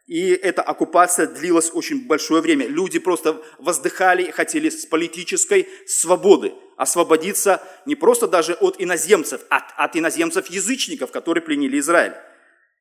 и 0.06 0.30
эта 0.30 0.61
оккупация 0.61 1.26
длилась 1.26 1.70
очень 1.73 2.06
большое 2.06 2.42
время. 2.42 2.66
Люди 2.66 2.99
просто 2.99 3.42
воздыхали 3.58 4.25
и 4.25 4.30
хотели 4.30 4.68
с 4.68 4.84
политической 4.84 5.66
свободы 5.87 6.52
освободиться 6.76 7.62
не 7.87 7.94
просто 7.94 8.28
даже 8.28 8.52
от 8.54 8.76
иноземцев, 8.78 9.40
а 9.49 9.58
от, 9.58 9.64
от 9.76 9.96
иноземцев-язычников, 9.96 11.11
которые 11.11 11.42
пленили 11.42 11.78
Израиль. 11.78 12.14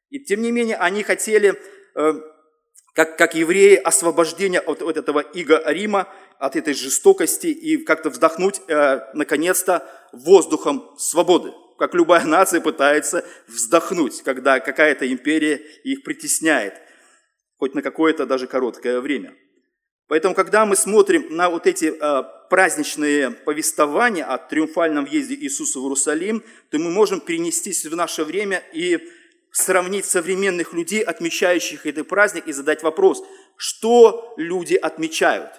И 0.09 0.19
тем 0.19 0.41
не 0.41 0.51
менее 0.51 0.75
они 0.75 1.03
хотели, 1.03 1.59
э, 1.95 2.13
как, 2.93 3.17
как 3.17 3.35
евреи, 3.35 3.75
освобождения 3.75 4.59
от, 4.59 4.81
от 4.81 4.97
этого 4.97 5.19
иго 5.19 5.63
Рима, 5.65 6.09
от 6.39 6.57
этой 6.57 6.73
жестокости 6.73 7.47
и 7.47 7.77
как-то 7.77 8.09
вздохнуть, 8.09 8.59
э, 8.67 8.99
наконец-то, 9.13 9.87
воздухом 10.11 10.93
свободы 10.97 11.53
как 11.77 11.95
любая 11.95 12.23
нация 12.23 12.61
пытается 12.61 13.25
вздохнуть, 13.47 14.21
когда 14.21 14.59
какая-то 14.59 15.11
империя 15.11 15.55
их 15.83 16.03
притесняет 16.03 16.75
хоть 17.63 17.75
на 17.75 17.81
какое-то 17.81 18.25
даже 18.25 18.45
короткое 18.45 18.99
время. 18.99 19.33
Поэтому, 20.09 20.35
когда 20.35 20.65
мы 20.65 20.75
смотрим 20.75 21.27
на 21.29 21.49
вот 21.49 21.65
эти 21.65 21.93
э, 21.97 22.23
праздничные 22.49 23.31
повествования 23.31 24.25
о 24.25 24.37
триумфальном 24.37 25.05
въезде 25.05 25.35
Иисуса 25.35 25.79
в 25.79 25.83
Иерусалим, 25.83 26.43
то 26.69 26.77
мы 26.77 26.89
можем 26.89 27.21
перенестись 27.21 27.85
в 27.85 27.95
наше 27.95 28.25
время 28.25 28.61
и 28.73 28.99
сравнить 29.51 30.03
современных 30.05 30.73
людей, 30.73 31.01
отмечающих 31.03 31.85
этот 31.85 32.09
праздник, 32.09 32.47
и 32.47 32.51
задать 32.51 32.83
вопрос, 32.83 33.23
что 33.55 34.33
люди 34.35 34.75
отмечают, 34.75 35.51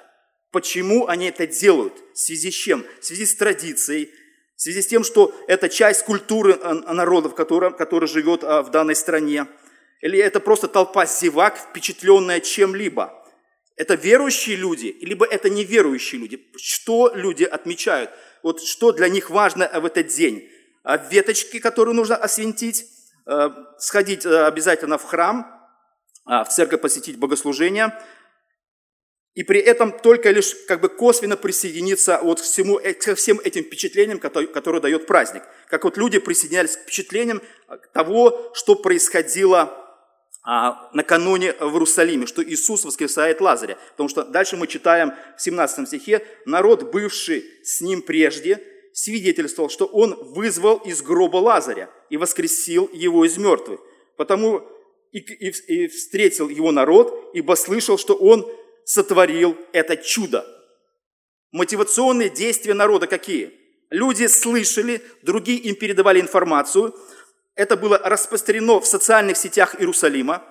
почему 0.52 1.06
они 1.06 1.28
это 1.28 1.46
делают, 1.46 1.94
в 2.12 2.18
связи 2.18 2.50
с 2.50 2.54
чем, 2.54 2.84
в 3.00 3.04
связи 3.06 3.25
с 3.25 3.34
традицией, 3.34 4.11
в 4.56 4.61
связи 4.61 4.82
с 4.82 4.87
тем, 4.88 5.04
что 5.04 5.34
это 5.49 5.70
часть 5.70 6.04
культуры 6.04 6.54
народов, 6.56 7.34
который, 7.34 7.73
который 7.73 8.08
живет 8.08 8.42
в 8.42 8.68
данной 8.70 8.94
стране– 8.94 9.46
или 10.04 10.18
это 10.18 10.38
просто 10.38 10.68
толпа 10.68 11.06
зевак, 11.06 11.56
впечатленная 11.56 12.40
чем-либо? 12.40 13.25
Это 13.75 13.94
верующие 13.94 14.54
люди, 14.54 14.94
либо 15.00 15.25
это 15.25 15.49
неверующие 15.49 16.20
люди? 16.20 16.46
Что 16.58 17.11
люди 17.14 17.44
отмечают? 17.44 18.11
Вот 18.42 18.62
что 18.62 18.92
для 18.92 19.08
них 19.08 19.30
важно 19.30 19.66
в 19.80 19.87
этот 19.87 20.08
день? 20.08 20.46
А 20.82 20.99
веточки, 20.99 21.58
которые 21.58 21.94
нужно 21.94 22.16
освентить, 22.16 22.84
э, 23.26 23.49
сходить 23.78 24.26
э, 24.26 24.44
обязательно 24.44 24.99
в 24.99 25.04
храм, 25.04 25.50
а, 26.26 26.44
в 26.44 26.50
церковь 26.50 26.82
посетить 26.82 27.18
богослужение, 27.18 27.99
и 29.32 29.42
при 29.42 29.58
этом 29.58 29.90
только 29.90 30.30
лишь 30.30 30.54
как 30.68 30.82
бы 30.82 30.90
косвенно 30.90 31.38
присоединиться 31.38 32.20
вот 32.23 32.42
к, 32.42 32.44
всему, 32.44 32.78
э, 32.78 32.92
ко 32.92 33.14
всем 33.14 33.40
этим 33.42 33.64
впечатлениям, 33.64 34.18
которые, 34.18 34.49
которые 34.49 34.82
дает 34.82 35.06
праздник. 35.06 35.44
Как 35.68 35.84
вот 35.84 35.96
люди 35.96 36.18
присоединялись 36.18 36.76
к 36.76 36.80
впечатлениям 36.82 37.40
того, 37.94 38.52
что 38.54 38.75
происходило 38.75 39.80
а, 40.46 40.90
накануне 40.92 41.54
в 41.54 41.72
Иерусалиме, 41.72 42.26
что 42.26 42.44
Иисус 42.44 42.84
воскресает 42.84 43.40
Лазаря. 43.40 43.78
Потому 43.92 44.10
что 44.10 44.24
дальше 44.24 44.58
мы 44.58 44.66
читаем 44.66 45.14
в 45.38 45.40
17 45.42 45.88
стихе, 45.88 46.22
народ, 46.44 46.92
бывший 46.92 47.44
с 47.64 47.80
ним 47.80 48.02
прежде, 48.02 48.62
свидетельствовал, 48.92 49.70
что 49.70 49.86
он 49.86 50.14
вызвал 50.34 50.76
из 50.76 51.00
гроба 51.00 51.38
Лазаря 51.38 51.90
и 52.10 52.18
воскресил 52.18 52.90
его 52.92 53.24
из 53.24 53.38
мертвых. 53.38 53.80
Потому 54.18 54.62
и, 55.12 55.18
и, 55.18 55.48
и 55.48 55.88
встретил 55.88 56.50
его 56.50 56.72
народ, 56.72 57.30
ибо 57.32 57.54
слышал, 57.54 57.96
что 57.96 58.14
он 58.14 58.46
сотворил 58.84 59.56
это 59.72 59.96
чудо. 59.96 60.46
Мотивационные 61.52 62.28
действия 62.28 62.74
народа 62.74 63.06
какие? 63.06 63.52
Люди 63.88 64.26
слышали, 64.26 65.00
другие 65.22 65.58
им 65.58 65.74
передавали 65.74 66.20
информацию– 66.20 66.94
это 67.54 67.76
было 67.76 67.99
распространено 67.99 68.80
в 68.80 68.87
социальных 68.87 69.37
сетях 69.37 69.76
Иерусалима. 69.78 70.42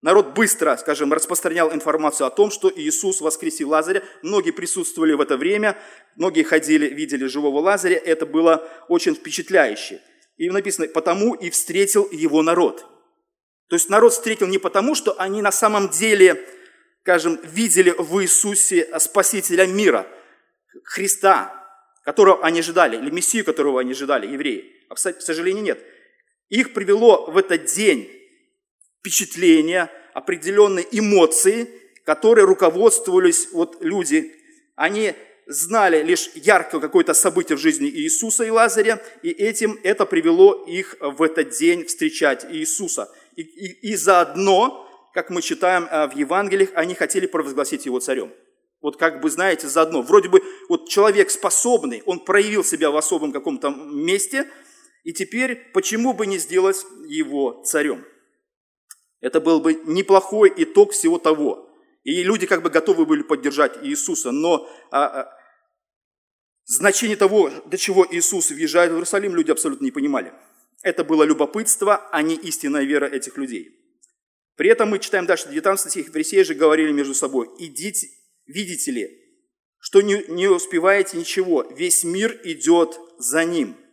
Народ 0.00 0.28
быстро, 0.34 0.76
скажем, 0.76 1.12
распространял 1.12 1.72
информацию 1.72 2.26
о 2.26 2.30
том, 2.30 2.50
что 2.50 2.70
Иисус 2.74 3.20
воскресил 3.20 3.70
Лазаря. 3.70 4.02
Многие 4.22 4.52
присутствовали 4.52 5.12
в 5.14 5.20
это 5.20 5.36
время, 5.36 5.76
многие 6.14 6.44
ходили, 6.44 6.86
видели 6.86 7.26
живого 7.26 7.58
Лазаря. 7.58 7.96
Это 7.96 8.24
было 8.24 8.68
очень 8.88 9.16
впечатляюще. 9.16 10.00
И 10.36 10.48
написано, 10.50 10.86
потому 10.88 11.34
и 11.34 11.50
встретил 11.50 12.08
его 12.12 12.42
народ. 12.42 12.86
То 13.68 13.74
есть 13.74 13.90
народ 13.90 14.12
встретил 14.12 14.46
не 14.46 14.58
потому, 14.58 14.94
что 14.94 15.20
они 15.20 15.42
на 15.42 15.50
самом 15.50 15.88
деле, 15.88 16.46
скажем, 17.02 17.40
видели 17.42 17.92
в 17.98 18.22
Иисусе 18.22 18.88
Спасителя 19.00 19.66
мира, 19.66 20.06
Христа, 20.84 21.52
которого 22.04 22.44
они 22.44 22.60
ожидали, 22.60 22.96
или 22.96 23.10
Мессию, 23.10 23.44
которого 23.44 23.80
они 23.80 23.92
ожидали, 23.92 24.28
евреи. 24.28 24.72
А, 24.88 24.94
к 24.94 24.98
сожалению, 24.98 25.64
нет. 25.64 25.84
Их 26.48 26.72
привело 26.72 27.30
в 27.30 27.36
этот 27.36 27.66
день 27.66 28.10
впечатление, 29.00 29.90
определенные 30.14 30.86
эмоции, 30.90 31.68
которые 32.04 32.46
руководствовались 32.46 33.48
вот 33.52 33.82
люди. 33.82 34.32
Они 34.74 35.14
знали 35.46 36.02
лишь 36.02 36.30
яркое 36.34 36.80
какое-то 36.80 37.14
событие 37.14 37.56
в 37.56 37.60
жизни 37.60 37.88
Иисуса 37.88 38.44
и 38.44 38.50
Лазаря, 38.50 39.02
и 39.22 39.30
этим 39.30 39.78
это 39.82 40.06
привело 40.06 40.64
их 40.66 40.96
в 41.00 41.22
этот 41.22 41.50
день 41.50 41.84
встречать 41.84 42.46
Иисуса. 42.50 43.10
И, 43.36 43.42
и, 43.42 43.90
и 43.90 43.96
заодно, 43.96 44.86
как 45.14 45.30
мы 45.30 45.42
читаем 45.42 45.86
э, 45.90 46.08
в 46.08 46.16
Евангелиях, 46.16 46.70
они 46.74 46.94
хотели 46.94 47.26
провозгласить 47.26 47.86
его 47.86 48.00
царем. 48.00 48.32
Вот 48.80 48.96
как 48.96 49.20
бы, 49.20 49.30
знаете, 49.30 49.68
заодно. 49.68 50.02
Вроде 50.02 50.28
бы 50.28 50.42
вот 50.68 50.88
человек 50.88 51.30
способный, 51.30 52.02
он 52.06 52.20
проявил 52.20 52.64
себя 52.64 52.90
в 52.90 52.96
особом 52.96 53.32
каком-то 53.32 53.70
месте– 53.70 54.48
и 55.04 55.12
теперь, 55.12 55.56
почему 55.72 56.12
бы 56.12 56.26
не 56.26 56.38
сделать 56.38 56.84
его 57.06 57.62
царем? 57.64 58.04
Это 59.20 59.40
был 59.40 59.60
бы 59.60 59.74
неплохой 59.74 60.52
итог 60.56 60.92
всего 60.92 61.18
того. 61.18 61.68
И 62.04 62.22
люди 62.22 62.46
как 62.46 62.62
бы 62.62 62.70
готовы 62.70 63.06
были 63.06 63.22
поддержать 63.22 63.78
Иисуса, 63.82 64.30
но 64.30 64.68
а, 64.90 65.22
а, 65.22 65.38
значение 66.64 67.16
того, 67.16 67.50
до 67.66 67.76
чего 67.76 68.06
Иисус 68.10 68.50
въезжает 68.50 68.90
в 68.90 68.94
Иерусалим, 68.94 69.34
люди 69.34 69.50
абсолютно 69.50 69.84
не 69.84 69.90
понимали. 69.90 70.32
Это 70.82 71.04
было 71.04 71.24
любопытство, 71.24 72.08
а 72.12 72.22
не 72.22 72.36
истинная 72.36 72.84
вера 72.84 73.06
этих 73.06 73.36
людей. 73.36 73.74
При 74.56 74.70
этом 74.70 74.90
мы 74.90 74.98
читаем 74.98 75.26
дальше 75.26 75.48
19 75.48 75.90
стих, 75.90 76.12
фарисеи 76.12 76.42
же 76.42 76.54
говорили 76.54 76.92
между 76.92 77.14
собой, 77.14 77.48
идите, 77.58 78.08
видите 78.46 78.90
ли, 78.90 79.10
что 79.78 80.00
не, 80.00 80.24
не 80.28 80.48
успеваете 80.48 81.16
ничего, 81.16 81.62
весь 81.62 82.04
мир 82.04 82.40
идет 82.44 82.98
за 83.18 83.44
ним– 83.44 83.76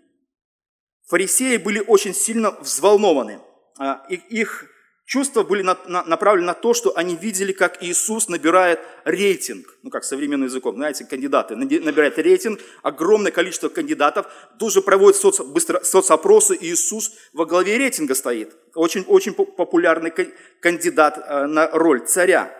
Фарисеи 1.07 1.57
были 1.57 1.79
очень 1.79 2.13
сильно 2.13 2.51
взволнованы. 2.61 3.39
А, 3.77 4.05
их 4.09 4.65
чувства 5.05 5.43
были 5.43 5.61
направлены 5.61 6.47
на 6.47 6.53
то, 6.53 6.73
что 6.73 6.97
они 6.97 7.15
видели, 7.15 7.51
как 7.51 7.83
Иисус 7.83 8.27
набирает 8.27 8.79
рейтинг, 9.03 9.67
ну 9.83 9.91
как 9.91 10.03
современным 10.03 10.47
языком, 10.47 10.75
знаете, 10.75 11.05
кандидаты, 11.05 11.55
набирает 11.55 12.17
рейтинг, 12.17 12.59
огромное 12.81 13.31
количество 13.31 13.69
кандидатов, 13.69 14.25
тоже 14.57 14.81
проводят 14.81 15.17
соц, 15.17 15.41
быстро, 15.41 15.81
соцопросы, 15.83 16.55
и 16.55 16.71
Иисус 16.71 17.11
во 17.33 17.45
главе 17.45 17.77
рейтинга 17.77 18.15
стоит. 18.15 18.55
Очень, 18.73 19.03
очень 19.03 19.33
популярный 19.33 20.11
кандидат 20.59 21.19
а, 21.19 21.45
на 21.45 21.69
роль 21.71 22.05
царя. 22.07 22.51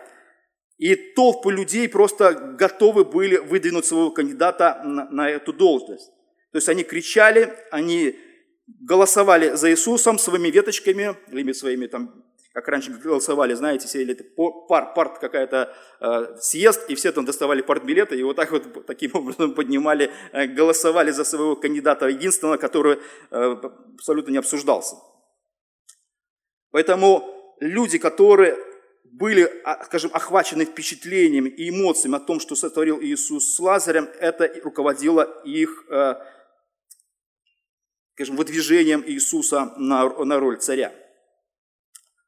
И 0.78 0.94
толпы 0.94 1.50
людей 1.50 1.88
просто 1.88 2.32
готовы 2.32 3.04
были 3.04 3.38
выдвинуть 3.38 3.86
своего 3.86 4.10
кандидата 4.10 4.82
на, 4.84 5.08
на 5.10 5.30
эту 5.30 5.52
должность. 5.54 6.10
То 6.52 6.58
есть 6.58 6.68
они 6.68 6.84
кричали, 6.84 7.52
они 7.70 8.14
голосовали 8.66 9.54
за 9.54 9.70
Иисусом 9.70 10.18
своими 10.18 10.48
веточками, 10.48 11.16
или 11.30 11.52
своими 11.52 11.86
там, 11.86 12.24
как 12.52 12.68
раньше 12.68 12.90
голосовали, 12.90 13.54
знаете, 13.54 13.86
сидели 13.86 14.14
пар, 14.68 14.94
парт 14.94 15.18
какая-то 15.18 15.74
э, 16.00 16.36
съезд, 16.40 16.88
и 16.88 16.94
все 16.94 17.12
там 17.12 17.24
доставали 17.24 17.62
партбилеты, 17.62 18.18
и 18.18 18.22
вот 18.22 18.36
так 18.36 18.50
вот 18.50 18.86
таким 18.86 19.10
образом 19.14 19.54
поднимали, 19.54 20.10
э, 20.32 20.46
голосовали 20.46 21.10
за 21.10 21.24
своего 21.24 21.56
кандидата 21.56 22.08
единственного, 22.08 22.56
который 22.56 22.98
э, 23.30 23.56
абсолютно 23.94 24.32
не 24.32 24.38
обсуждался. 24.38 24.96
Поэтому 26.70 27.54
люди, 27.60 27.98
которые 27.98 28.56
были, 29.18 29.50
а, 29.64 29.84
скажем, 29.84 30.10
охвачены 30.12 30.64
впечатлением 30.64 31.46
и 31.46 31.70
эмоциями 31.70 32.16
о 32.16 32.20
том, 32.20 32.40
что 32.40 32.54
сотворил 32.54 33.00
Иисус 33.00 33.54
с 33.54 33.60
Лазарем, 33.60 34.08
это 34.20 34.50
руководило 34.62 35.42
их, 35.44 35.84
э, 35.90 36.14
скажем, 38.16 38.36
выдвижением 38.36 39.04
Иисуса 39.06 39.74
на, 39.76 40.08
на 40.24 40.40
роль 40.40 40.58
царя. 40.58 40.90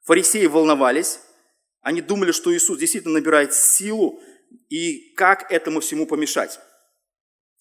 Фарисеи 0.04 0.44
волновались, 0.44 1.18
они 1.80 2.02
думали, 2.02 2.32
что 2.32 2.54
Иисус 2.54 2.78
действительно 2.78 3.14
набирает 3.14 3.54
силу, 3.54 4.20
и 4.68 5.14
как 5.14 5.50
этому 5.50 5.80
всему 5.80 6.06
помешать. 6.06 6.60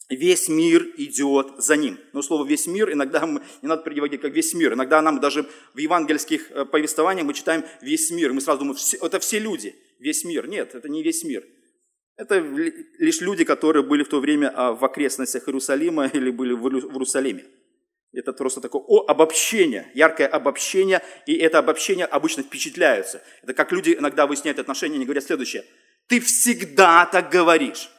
Весь 0.09 0.49
мир 0.49 0.85
идет 0.97 1.53
за 1.57 1.77
ним. 1.77 1.97
Но 2.11 2.21
слово 2.21 2.45
«весь 2.45 2.67
мир» 2.67 2.91
иногда 2.91 3.25
мы, 3.25 3.41
не 3.61 3.69
надо 3.69 3.83
переводить 3.83 4.19
как 4.19 4.33
«весь 4.33 4.53
мир». 4.53 4.73
Иногда 4.73 5.01
нам 5.01 5.21
даже 5.21 5.49
в 5.73 5.77
евангельских 5.77 6.51
э, 6.51 6.65
повествованиях 6.65 7.25
мы 7.25 7.33
читаем 7.33 7.63
«весь 7.81 8.11
мир». 8.11 8.33
Мы 8.33 8.41
сразу 8.41 8.59
думаем, 8.59 8.77
это 9.01 9.19
все 9.19 9.39
люди, 9.39 9.73
весь 9.99 10.25
мир. 10.25 10.47
Нет, 10.47 10.75
это 10.75 10.89
не 10.89 11.01
весь 11.01 11.23
мир. 11.23 11.45
Это 12.17 12.39
лишь 12.39 13.21
люди, 13.21 13.45
которые 13.45 13.83
были 13.83 14.03
в 14.03 14.09
то 14.09 14.19
время 14.19 14.51
а, 14.53 14.73
в 14.73 14.83
окрестностях 14.83 15.47
Иерусалима 15.47 16.07
или 16.07 16.29
были 16.29 16.53
в 16.53 16.67
Иерусалиме. 16.67 17.45
Это 18.13 18.33
просто 18.33 18.61
такое 18.61 18.81
о, 18.81 19.05
обобщение, 19.07 19.91
яркое 19.93 20.27
обобщение, 20.27 21.01
и 21.25 21.35
это 21.35 21.59
обобщение 21.59 22.05
обычно 22.05 22.43
впечатляются. 22.43 23.21
Это 23.43 23.53
как 23.53 23.71
люди 23.71 23.95
иногда 23.97 24.25
выясняют 24.25 24.59
отношения, 24.59 24.95
они 24.95 25.05
говорят 25.05 25.25
следующее. 25.25 25.65
Ты 26.07 26.19
всегда 26.21 27.05
так 27.05 27.29
говоришь. 27.29 27.89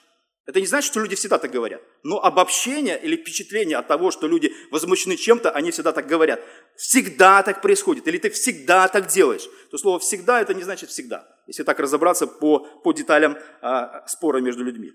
Это 0.49 0.61
не 0.61 0.67
значит, 0.67 0.91
что 0.91 1.00
люди 1.00 1.15
всегда 1.15 1.38
так 1.38 1.50
говорят. 1.50 1.83
Но 2.03 2.25
обобщение 2.25 2.99
или 2.99 3.17
впечатление 3.17 3.77
от 3.77 3.87
того, 3.87 4.11
что 4.11 4.27
люди 4.27 4.50
возмущены 4.71 5.17
чем-то, 5.19 5.50
они 5.50 5.71
всегда 5.71 5.93
так 5.93 6.07
говорят. 6.07 6.41
Всегда 6.75 7.43
так 7.43 7.61
происходит. 7.61 8.09
Или 8.09 8.17
ты 8.17 8.31
всегда 8.31 8.88
так 8.88 9.09
делаешь. 9.09 9.47
То 9.71 9.77
слово 9.77 9.99
«всегда» 9.99 10.41
это 10.41 10.55
не 10.55 10.62
значит 10.62 10.88
«всегда». 10.88 11.29
Если 11.47 11.65
так 11.65 11.79
разобраться 11.79 12.27
по, 12.27 12.61
по 12.61 12.95
деталям 12.95 13.37
а, 13.61 14.07
спора 14.07 14.38
между 14.41 14.65
людьми. 14.65 14.93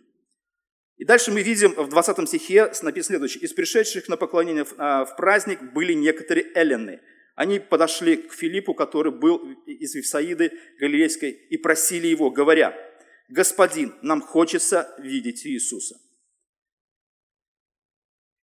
И 0.97 1.05
дальше 1.05 1.31
мы 1.31 1.41
видим 1.41 1.73
в 1.73 1.89
20 1.89 2.27
стихе 2.27 2.71
написано 2.81 3.03
следующее. 3.03 3.43
«Из 3.43 3.53
пришедших 3.53 4.07
на 4.07 4.17
поклонение 4.17 4.63
в, 4.63 4.73
а, 4.77 5.05
в 5.05 5.15
праздник 5.15 5.61
были 5.73 5.93
некоторые 5.93 6.51
эллины. 6.55 7.01
Они 7.35 7.59
подошли 7.59 8.17
к 8.17 8.33
Филиппу, 8.33 8.75
который 8.75 9.11
был 9.11 9.37
из 9.65 9.95
Вифсаиды 9.95 10.51
Галилейской, 10.79 11.31
и 11.31 11.57
просили 11.57 12.07
его, 12.07 12.29
говоря, 12.29 12.77
«Господин, 13.27 13.95
нам 14.03 14.21
хочется 14.21 14.93
видеть 14.99 15.45
Иисуса». 15.45 15.95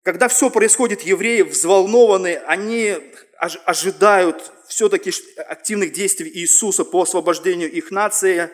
Когда 0.04 0.30
все 0.30 0.50
происходит, 0.50 1.02
евреи 1.02 1.42
взволнованы, 1.42 2.38
они 2.38 2.96
ожидают 3.40 4.54
все-таки 4.70 5.12
активных 5.36 5.92
действий 5.92 6.32
Иисуса 6.34 6.86
по 6.86 7.02
освобождению 7.02 7.70
их 7.70 7.92
нации. 7.92 8.50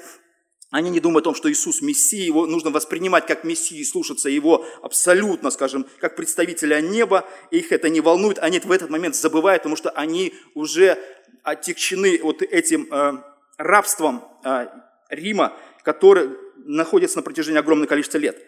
Они 0.74 0.90
не 0.90 1.00
думают 1.00 1.28
о 1.28 1.30
том, 1.30 1.36
что 1.36 1.52
Иисус 1.52 1.84
Мессия, 1.84 2.26
его 2.26 2.48
нужно 2.48 2.72
воспринимать 2.72 3.28
как 3.28 3.44
Мессию 3.44 3.80
и 3.80 3.84
слушаться 3.84 4.28
его 4.28 4.66
абсолютно, 4.82 5.52
скажем, 5.52 5.86
как 6.00 6.16
представителя 6.16 6.82
неба. 6.82 7.30
Их 7.52 7.72
это 7.72 7.90
не 7.90 8.02
волнует, 8.02 8.40
они 8.40 8.58
в 8.58 8.72
этот 8.72 8.90
момент 8.90 9.16
забывают, 9.16 9.62
потому 9.62 9.76
что 9.76 9.92
они 9.92 10.34
уже 10.56 10.98
отягчены 11.44 12.20
вот 12.24 12.42
этим 12.42 12.92
э, 12.92 13.14
рабством 13.60 14.24
э, 14.44 14.66
Рима, 15.12 15.56
который 15.84 16.32
находится 16.66 17.18
на 17.18 17.22
протяжении 17.22 17.60
огромного 17.60 17.88
количества 17.88 18.18
лет. 18.18 18.42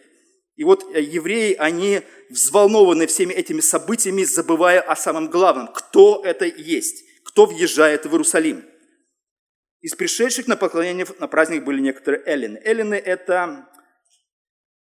И 0.55 0.63
вот 0.63 0.84
э, 0.96 1.01
евреи, 1.01 1.53
они 1.53 2.01
взволнованы 2.32 3.05
всеми 3.05 3.34
этими 3.34 3.62
событиями, 3.62 4.24
забывая 4.24 4.82
о 4.82 4.96
самом 4.96 5.29
главном, 5.29 5.67
кто 5.67 6.24
это 6.25 6.46
есть, 6.46 7.03
кто 7.24 7.46
въезжает 7.46 8.08
в 8.08 8.10
Иерусалим. 8.10 8.63
Из 9.85 9.93
пришедших 9.93 10.47
на 10.47 10.57
поклонение 10.57 11.05
на 11.19 11.27
праздник 11.27 11.63
были 11.63 11.79
некоторые 11.79 12.23
эллины. 12.25 12.59
Эллины– 12.63 12.95
это 13.05 13.69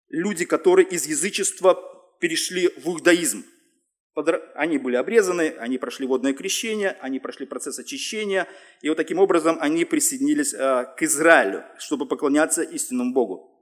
люди, 0.07 0.45
которые 0.45 0.87
из 0.87 1.05
язычества 1.05 1.77
перешли 2.21 2.69
в 2.69 2.87
иудаизм. 2.87 3.43
Они 4.55 4.77
были 4.77 4.95
обрезаны, 4.95 5.55
они 5.59 5.77
прошли 5.77 6.07
водное 6.07 6.31
крещение, 6.31 6.91
они 7.01 7.19
прошли 7.19 7.45
процесс 7.45 7.79
очищения, 7.79 8.47
и 8.81 8.87
вот 8.87 8.95
таким 8.95 9.19
образом 9.19 9.57
они 9.59 9.83
присоединились 9.83 10.53
э, 10.53 10.85
к 10.95 11.01
Израилю, 11.01 11.65
чтобы 11.79 12.07
поклоняться 12.07 12.61
истинному 12.61 13.13
Богу. 13.13 13.53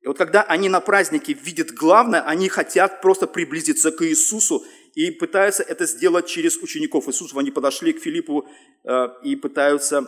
И 0.00 0.06
вот 0.06 0.16
когда 0.16 0.44
они 0.44 0.70
на 0.70 0.80
празднике 0.80 1.34
видят 1.34 1.72
главное, 1.72 2.22
они 2.22 2.48
хотят 2.48 3.02
просто 3.02 3.26
приблизиться 3.26 3.92
к 3.92 4.02
Иисусу 4.02 4.64
и 4.94 5.10
пытаются 5.10 5.62
это 5.62 5.86
сделать 5.86 6.26
через 6.26 6.56
учеников 6.58 7.08
Иисуса. 7.08 7.38
Они 7.38 7.50
подошли 7.50 7.92
к 7.92 8.00
Филиппу 8.00 8.46
э, 8.84 9.08
и 9.24 9.36
пытаются 9.36 10.06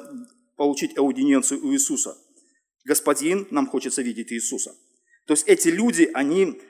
получить 0.57 0.97
аудиенцию 0.99 1.65
у 1.65 1.73
Иисуса. 1.73 2.17
Господин, 2.85 3.47
нам 3.51 3.67
хочется 3.67 4.03
видеть 4.03 4.33
Иисуса. 4.33 4.75
То 5.27 5.33
есть 5.33 5.49
эти 5.49 5.69
люди, 5.69 6.11
они 6.13 6.61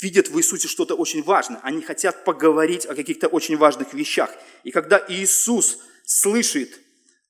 видят 0.00 0.28
в 0.28 0.38
Иисусе 0.38 0.68
что-то 0.68 0.94
очень 0.94 1.22
важное. 1.22 1.60
Они 1.62 1.82
хотят 1.82 2.24
поговорить 2.24 2.86
о 2.86 2.94
каких-то 2.94 3.28
очень 3.28 3.56
важных 3.56 3.94
вещах. 3.94 4.30
И 4.64 4.70
когда 4.70 5.04
Иисус 5.08 5.78
слышит 6.04 6.80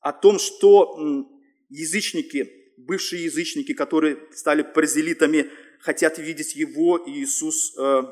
о 0.00 0.12
том, 0.12 0.38
что 0.38 1.26
язычники, 1.68 2.50
бывшие 2.76 3.24
язычники, 3.24 3.74
которые 3.74 4.18
стали 4.34 4.62
паразелитами, 4.62 5.50
хотят 5.80 6.18
видеть 6.18 6.54
Его, 6.54 7.02
Иисус 7.06 7.76
э, 7.76 8.02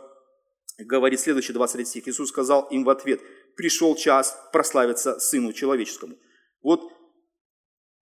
говорит 0.84 1.20
следующий 1.20 1.52
23 1.52 1.84
стих. 1.84 2.08
Иисус 2.08 2.28
сказал 2.28 2.66
им 2.70 2.84
в 2.84 2.90
ответ, 2.90 3.20
пришел 3.56 3.94
час 3.94 4.36
прославиться 4.52 5.18
Сыну 5.18 5.52
Человеческому. 5.52 6.16
Вот 6.62 6.92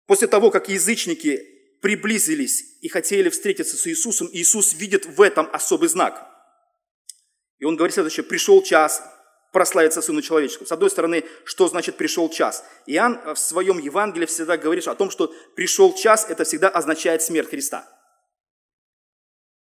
после 0.06 0.28
того, 0.28 0.50
как 0.50 0.68
язычники 0.68 1.42
приблизились 1.80 2.78
и 2.80 2.88
хотели 2.88 3.28
встретиться 3.28 3.76
с 3.76 3.86
Иисусом, 3.86 4.28
Иисус 4.32 4.74
видит 4.74 5.06
в 5.06 5.20
этом 5.22 5.48
особый 5.52 5.88
знак. 5.88 6.26
И 7.58 7.64
он 7.64 7.76
говорит 7.76 7.94
следующее, 7.94 8.24
пришел 8.24 8.62
час 8.62 9.02
прославиться 9.52 10.02
Сыну 10.02 10.22
Человеческому. 10.22 10.66
С 10.66 10.72
одной 10.72 10.90
стороны, 10.90 11.24
что 11.44 11.68
значит 11.68 11.96
пришел 11.96 12.28
час? 12.28 12.64
Иоанн 12.86 13.34
в 13.34 13.38
своем 13.38 13.78
Евангелии 13.78 14.26
всегда 14.26 14.56
говорит 14.56 14.86
о 14.86 14.94
том, 14.94 15.10
что 15.10 15.32
пришел 15.56 15.94
час, 15.94 16.26
это 16.28 16.44
всегда 16.44 16.68
означает 16.68 17.22
смерть 17.22 17.50
Христа. 17.50 17.88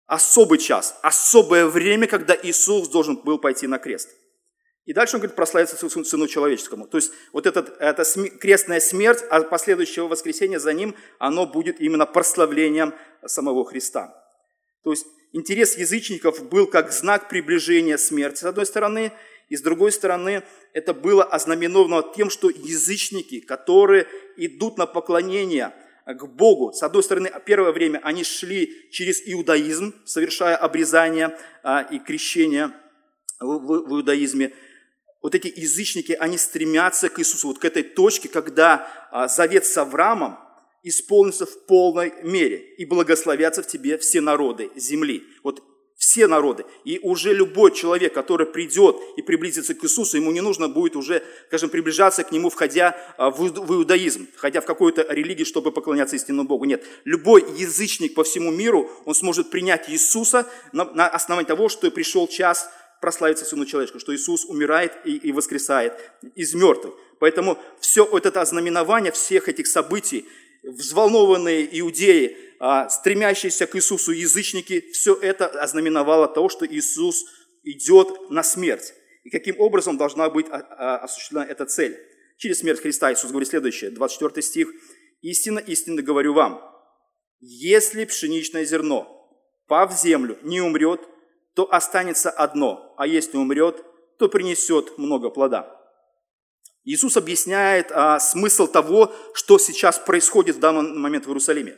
Особый 0.08 0.58
час, 0.58 0.98
особое 1.04 1.68
время, 1.68 2.08
когда 2.08 2.36
Иисус 2.42 2.88
должен 2.88 3.18
был 3.18 3.38
пойти 3.38 3.68
на 3.68 3.78
крест– 3.78 4.10
и 4.88 4.94
дальше 4.94 5.18
он 5.18 5.20
говорит, 5.20 5.36
прославится 5.36 5.76
Сыну 5.78 6.28
Человеческому. 6.28 6.88
То 6.88 6.98
есть 6.98 7.12
вот 7.34 7.46
этот, 7.46 7.76
эта 7.82 8.06
крестная 8.40 8.80
смерть, 8.80 9.22
а 9.30 9.42
последующего 9.42 10.08
воскресения 10.08 10.60
за 10.60 10.72
ним, 10.72 10.96
оно 11.20 11.46
будет 11.46 11.82
именно 11.82 12.06
прославлением 12.06 12.94
самого 13.26 13.66
Христа. 13.66 14.16
То 14.86 14.92
есть 14.92 15.06
интерес 15.34 15.78
язычников 15.78 16.48
был 16.48 16.68
как 16.68 16.94
знак 16.94 17.28
приближения 17.28 17.98
смерти, 17.98 18.40
с 18.40 18.44
одной 18.46 18.66
стороны, 18.66 19.12
и 19.50 19.58
с 19.58 19.62
другой 19.62 19.92
стороны, 19.92 20.44
это 20.72 20.94
было 20.94 21.26
ознаменовано 21.26 22.14
тем, 22.16 22.30
что 22.30 22.50
язычники, 22.50 23.42
которые 23.42 24.08
идут 24.38 24.78
на 24.78 24.86
поклонение 24.86 25.74
к 26.14 26.26
Богу, 26.26 26.72
с 26.74 26.84
одной 26.84 27.04
стороны, 27.04 27.32
первое 27.46 27.72
время 27.72 28.00
они 28.04 28.24
шли 28.24 28.90
через 28.92 29.22
иудаизм, 29.26 29.94
совершая 30.06 30.56
обрезание 30.56 31.38
а, 31.64 31.82
и 31.82 32.00
крещение 32.00 32.72
в 33.40 33.94
иудаизме, 33.94 34.54
вот 35.22 35.36
эти 35.36 35.52
язычники, 35.60 36.14
они 36.14 36.38
стремятся 36.38 37.10
к 37.10 37.20
Иисусу, 37.20 37.48
вот 37.48 37.60
к 37.60 37.66
этой 37.66 37.84
точке, 37.84 38.30
когда 38.30 38.88
а, 39.12 39.28
завет 39.28 39.66
с 39.66 39.78
Авраамом 39.78 40.40
исполнится 40.84 41.46
в 41.46 41.66
полной 41.66 42.14
мере, 42.24 42.58
и 42.78 42.86
благословятся 42.86 43.62
в 43.62 43.68
тебе 43.68 43.98
все 43.98 44.22
народы 44.22 44.72
земли. 44.76 45.24
Вот 45.44 45.62
все 45.98 46.28
народы. 46.28 46.64
И 46.86 47.00
уже 47.02 47.34
любой 47.34 47.74
человек, 47.74 48.14
который 48.14 48.46
придет 48.46 48.98
и 49.18 49.24
приблизится 49.24 49.74
к 49.74 49.84
Иисусу, 49.84 50.18
ему 50.18 50.32
не 50.32 50.42
нужно 50.42 50.70
будет 50.70 50.96
уже, 50.96 51.24
скажем, 51.48 51.70
приближаться 51.72 52.24
к 52.24 52.32
нему, 52.32 52.52
входя 52.52 52.96
а, 53.18 53.32
в 53.32 53.74
иудаизм, 53.74 54.28
входя 54.36 54.62
в 54.62 54.66
какую-то 54.66 55.08
религию, 55.10 55.48
чтобы 55.48 55.72
поклоняться 55.72 56.16
истинному 56.16 56.48
Богу. 56.48 56.66
Нет. 56.66 56.86
Любой 57.04 57.44
язычник 57.58 58.14
по 58.14 58.24
всему 58.24 58.52
миру, 58.52 58.92
он 59.06 59.16
сможет 59.16 59.50
принять 59.50 59.90
Иисуса 59.90 60.48
на, 60.72 61.08
основании 61.08 61.48
того, 61.48 61.68
что 61.68 61.90
пришел 61.90 62.28
час 62.28 62.70
прославиться 63.02 63.46
Сыну 63.46 63.66
Человеческому, 63.66 64.00
что 64.00 64.16
Иисус 64.16 64.46
умирает 64.46 64.94
и, 65.04 65.32
воскресает 65.32 65.94
из 66.36 66.54
мертвых. 66.54 66.94
Поэтому 67.20 67.58
все 67.80 68.06
это 68.06 68.40
ознаменование 68.40 69.12
всех 69.12 69.50
этих 69.50 69.66
событий, 69.66 70.28
взволнованные 70.64 71.68
иудеи, 71.80 72.47
а, 72.60 72.90
стремящиеся 72.90 73.68
к 73.68 73.76
Иисусу 73.76 74.12
язычники, 74.12 74.92
все 74.92 75.16
это 75.16 75.48
ознаменовало 75.48 76.28
того, 76.28 76.50
что 76.50 76.66
Иисус 76.66 77.26
идет 77.64 78.30
на 78.30 78.44
смерть. 78.44 78.94
И 79.24 79.30
каким 79.30 79.60
образом 79.60 79.98
должна 79.98 80.30
быть 80.30 80.48
а, 80.50 80.58
а, 80.58 80.98
осуществлена 81.00 81.46
эта 81.46 81.66
цель? 81.66 81.98
Через 82.38 82.60
смерть 82.60 82.82
Христа 82.82 83.12
Иисус 83.12 83.32
говорит 83.32 83.50
следующее, 83.50 83.92
24 83.92 84.42
стих. 84.42 84.70
«Истинно, 85.22 85.60
истинно 85.60 86.02
говорю 86.02 86.34
вам, 86.34 86.62
если 87.40 88.06
пшеничное 88.06 88.66
зерно, 88.66 89.30
пав 89.68 89.94
в 89.94 89.98
землю, 89.98 90.38
не 90.44 90.62
умрет, 90.62 91.02
то 91.56 91.72
останется 91.72 92.30
одно, 92.30 92.94
а 92.98 93.08
если 93.08 93.38
умрет, 93.38 93.84
то 94.18 94.30
принесет 94.30 94.98
много 94.98 95.30
плода. 95.30 95.74
Иисус 96.84 97.18
объясняет 97.18 97.92
а, 97.92 98.20
смысл 98.20 98.68
того, 98.68 99.12
что 99.34 99.58
сейчас 99.58 100.00
происходит 100.00 100.56
в 100.56 100.60
данный 100.60 100.98
момент 100.98 101.26
в 101.26 101.30
Иерусалиме. 101.30 101.78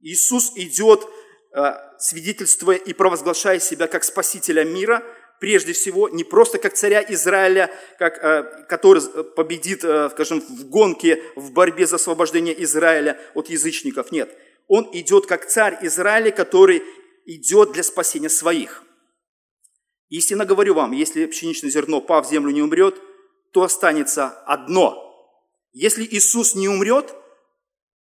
Иисус 0.00 0.52
идет, 0.56 1.06
а, 1.52 1.96
свидетельствуя 1.98 2.76
и 2.76 2.92
провозглашая 2.92 3.60
себя 3.60 3.86
как 3.86 4.04
Спасителя 4.04 4.64
мира, 4.64 5.04
прежде 5.40 5.72
всего, 5.72 6.08
не 6.08 6.24
просто 6.24 6.58
как 6.58 6.74
царя 6.74 7.04
Израиля, 7.08 7.70
как, 7.98 8.22
а, 8.22 8.42
который 8.68 9.02
победит, 9.36 9.84
а, 9.84 10.10
скажем, 10.10 10.40
в 10.40 10.68
гонке, 10.68 11.22
в 11.36 11.52
борьбе 11.52 11.86
за 11.86 11.96
освобождение 11.96 12.62
Израиля 12.64 13.20
от 13.34 13.48
язычников. 13.48 14.12
Нет, 14.12 14.36
он 14.68 14.88
идет 14.92 15.26
как 15.26 15.46
царь 15.46 15.78
Израиля, 15.82 16.30
который 16.30 16.82
идет 17.26 17.72
для 17.72 17.82
спасения 17.82 18.28
своих. 18.28 18.82
Истинно 20.08 20.44
говорю 20.44 20.74
вам, 20.74 20.92
если 20.92 21.26
пшеничное 21.26 21.70
зерно, 21.70 22.00
пав 22.00 22.26
в 22.26 22.30
землю, 22.30 22.50
не 22.52 22.62
умрет– 22.62 22.96
то 23.52 23.62
останется 23.62 24.28
одно. 24.46 25.06
Если 25.72 26.04
Иисус 26.04 26.54
не 26.54 26.68
умрет, 26.68 27.14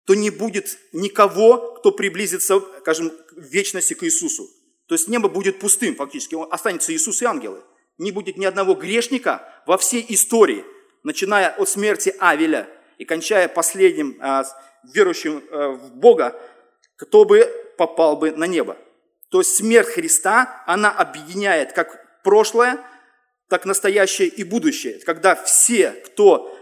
то 0.06 0.16
не 0.16 0.30
будет 0.30 0.78
никого, 0.92 1.76
кто 1.76 1.92
приблизится, 1.92 2.62
скажем, 2.80 3.12
в 3.32 3.42
вечности 3.42 3.94
к 3.94 4.04
Иисусу. 4.04 4.50
То 4.88 4.96
есть 4.96 5.08
небо 5.08 5.30
будет 5.30 5.60
пустым 5.60 5.96
фактически, 5.96 6.36
останется 6.52 6.94
Иисус 6.94 7.22
и 7.22 7.26
ангелы. 7.26 7.62
Не 7.98 8.12
будет 8.12 8.38
ни 8.38 8.46
одного 8.46 8.74
грешника 8.74 9.48
во 9.68 9.78
всей 9.78 10.04
истории, 10.10 10.66
начиная 11.04 11.50
от 11.50 11.70
смерти 11.70 12.16
Авеля 12.20 12.68
и 12.98 13.06
кончая 13.06 13.48
последним 13.48 14.18
а, 14.20 14.46
верующим 14.94 15.44
а, 15.52 15.70
в 15.70 15.96
Бога, 15.96 16.40
кто 16.96 17.26
бы 17.26 17.48
попал 17.78 18.18
бы 18.18 18.32
на 18.32 18.46
небо. 18.46 18.78
То 19.30 19.40
есть 19.40 19.56
смерть 19.56 19.90
Христа, 19.90 20.64
она 20.66 20.92
объединяет 20.92 21.74
как 21.74 22.24
прошлое, 22.24 22.84
так 23.48 23.66
настоящее 23.66 24.28
и 24.28 24.44
будущее, 24.44 25.00
когда 25.06 25.36
все, 25.36 25.92
кто 25.92 26.56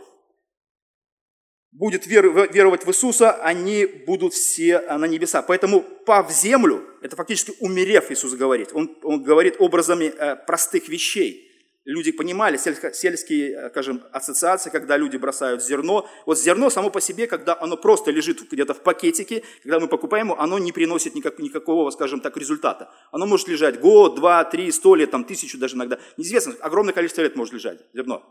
будет 1.72 2.08
веровать 2.08 2.86
в 2.86 2.90
Иисуса, 2.90 3.32
они 3.34 3.86
будут 3.86 4.34
все 4.34 4.82
на 4.82 5.06
небеса. 5.06 5.42
Поэтому 5.42 5.82
пав 5.82 6.30
в 6.30 6.34
землю, 6.34 6.84
это 7.02 7.16
фактически 7.16 7.54
умерев, 7.60 8.12
Иисус 8.12 8.34
говорит. 8.34 8.70
Он, 8.74 8.98
он 9.04 9.24
говорит 9.24 9.56
образами 9.60 10.06
э, 10.06 10.36
простых 10.36 10.90
вещей 10.90 11.48
люди 11.88 12.12
понимали, 12.12 12.58
сельские, 12.58 13.54
э, 13.54 13.70
скажем, 13.70 14.04
ассоциации, 14.12 14.70
когда 14.70 14.98
люди 14.98 15.16
бросают 15.16 15.64
зерно. 15.64 16.08
Вот 16.26 16.38
зерно 16.38 16.70
само 16.70 16.90
по 16.90 17.00
себе, 17.00 17.28
когда 17.28 17.58
оно 17.60 17.78
просто 17.78 18.12
лежит 18.12 18.42
где-то 18.52 18.74
в 18.74 18.82
пакетике, 18.84 19.44
когда 19.64 19.80
мы 19.80 19.88
покупаем 19.88 20.28
его, 20.28 20.40
оно 20.40 20.60
не 20.60 20.74
приносит 20.74 21.16
никак, 21.16 21.40
никакого, 21.40 21.90
скажем 21.92 22.20
так, 22.20 22.36
результата. 22.38 22.92
Оно 23.12 23.26
может 23.26 23.48
лежать 23.48 23.80
год, 23.80 24.16
два, 24.16 24.44
три, 24.44 24.70
сто 24.72 24.96
лет, 24.96 25.12
там, 25.12 25.24
тысячу 25.24 25.58
даже 25.58 25.76
иногда. 25.76 25.98
Неизвестно, 26.18 26.56
огромное 26.60 26.94
количество 26.94 27.22
лет 27.22 27.38
может 27.38 27.54
лежать 27.54 27.80
зерно. 27.94 28.22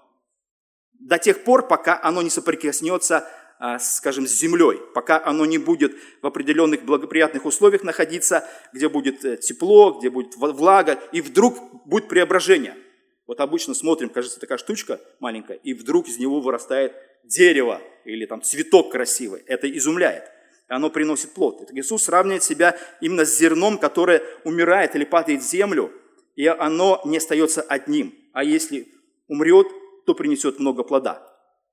До 1.06 1.18
тех 1.18 1.44
пор, 1.44 1.68
пока 1.68 2.00
оно 2.02 2.22
не 2.22 2.30
соприкоснется 2.30 3.28
а, 3.58 3.78
скажем, 3.78 4.26
с 4.26 4.32
землей, 4.32 4.78
пока 4.94 5.24
оно 5.24 5.46
не 5.46 5.56
будет 5.56 5.96
в 6.20 6.26
определенных 6.26 6.84
благоприятных 6.84 7.46
условиях 7.46 7.84
находиться, 7.84 8.46
где 8.74 8.90
будет 8.90 9.24
э, 9.24 9.38
тепло, 9.38 9.92
где 9.92 10.10
будет 10.10 10.36
влага, 10.36 10.98
и 11.12 11.22
вдруг 11.22 11.56
будет 11.86 12.08
преображение– 12.08 12.76
вот 13.26 13.40
обычно 13.40 13.74
смотрим, 13.74 14.08
кажется, 14.08 14.38
такая 14.38 14.58
штучка 14.58 15.00
маленькая, 15.18 15.56
и 15.56 15.74
вдруг 15.74 16.08
из 16.08 16.18
него 16.18 16.40
вырастает 16.40 16.94
дерево 17.24 17.82
или 18.04 18.24
там 18.24 18.40
цветок 18.42 18.92
красивый. 18.92 19.42
Это 19.46 19.70
изумляет. 19.76 20.24
И 20.68 20.72
оно 20.72 20.90
приносит 20.90 21.32
плод. 21.32 21.68
Иисус 21.72 22.04
сравнивает 22.04 22.44
себя 22.44 22.76
именно 23.00 23.24
с 23.24 23.36
зерном, 23.36 23.78
которое 23.78 24.22
умирает 24.44 24.94
или 24.94 25.04
падает 25.04 25.42
в 25.42 25.48
землю, 25.48 25.92
и 26.36 26.46
оно 26.46 27.00
не 27.04 27.16
остается 27.16 27.62
одним. 27.62 28.14
А 28.32 28.44
если 28.44 28.86
умрет, 29.26 29.66
то 30.06 30.14
принесет 30.14 30.58
много 30.58 30.82
плода. 30.82 31.22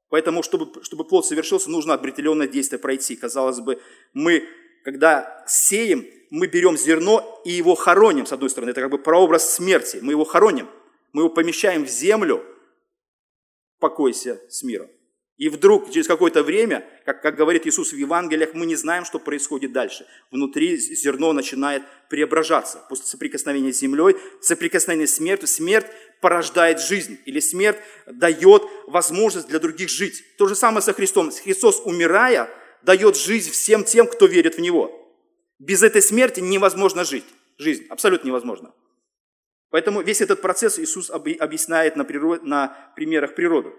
Поэтому, 0.09 0.43
чтобы, 0.43 0.83
чтобы 0.83 1.05
плод 1.05 1.25
совершился, 1.25 1.69
нужно 1.71 1.93
определенное 1.93 2.47
действие 2.47 2.79
пройти. 2.79 3.15
Казалось 3.15 3.59
бы, 3.59 3.81
мы, 4.13 4.43
когда 4.83 5.43
сеем, 5.47 6.05
мы 6.29 6.47
берем 6.47 6.77
зерно 6.77 7.41
и 7.45 7.51
его 7.51 7.75
хороним, 7.75 8.25
с 8.25 8.33
одной 8.33 8.49
стороны. 8.49 8.71
Это 8.71 8.81
как 8.81 8.91
бы 8.91 8.97
прообраз 8.97 9.53
смерти. 9.53 9.99
Мы 10.01 10.13
его 10.13 10.25
хороним– 10.25 10.69
мы 11.13 11.21
его 11.21 11.29
помещаем 11.29 11.85
в 11.85 11.89
землю, 11.89 12.43
покойся 13.79 14.41
с 14.49 14.63
миром. 14.63 14.89
И 15.37 15.49
вдруг, 15.49 15.91
через 15.91 16.07
какое-то 16.07 16.43
время, 16.43 16.87
как, 17.05 17.21
как 17.23 17.35
говорит 17.35 17.65
Иисус 17.65 17.91
в 17.91 17.95
Евангелиях, 17.95 18.53
мы 18.53 18.67
не 18.67 18.75
знаем, 18.75 19.03
что 19.03 19.17
происходит 19.17 19.71
дальше. 19.71 20.05
Внутри 20.29 20.77
зерно 20.77 21.33
начинает 21.33 21.81
преображаться. 22.07 22.85
После 22.87 23.07
соприкосновения 23.07 23.73
с 23.73 23.79
землей, 23.79 24.15
соприкосновения 24.41 25.07
с 25.07 25.15
смертью, 25.15 25.47
смерть 25.47 25.87
порождает 26.21 26.79
жизнь. 26.79 27.17
Или 27.25 27.39
смерть 27.39 27.77
дает 28.05 28.61
возможность 28.85 29.47
для 29.47 29.57
других 29.57 29.89
жить. 29.89 30.23
То 30.37 30.47
же 30.47 30.55
самое 30.55 30.83
со 30.83 30.93
Христом. 30.93 31.31
Христос, 31.31 31.81
умирая, 31.83 32.49
дает 32.83 33.17
жизнь 33.17 33.49
всем 33.51 33.83
тем, 33.83 34.05
кто 34.05 34.27
верит 34.27 34.55
в 34.55 34.61
Него. 34.61 34.91
Без 35.57 35.81
этой 35.81 36.03
смерти 36.03 36.41
невозможно 36.41 37.03
жить. 37.03 37.25
Жизнь 37.57 37.85
абсолютно 37.89 38.27
невозможно. 38.27 38.71
Поэтому 39.71 40.01
весь 40.03 40.21
этот 40.21 40.41
процесс 40.41 40.77
Иисус 40.77 41.09
объясняет 41.09 41.95
на, 41.95 42.05
природ, 42.05 42.43
на 42.43 42.91
примерах 42.95 43.33
природы. 43.33 43.71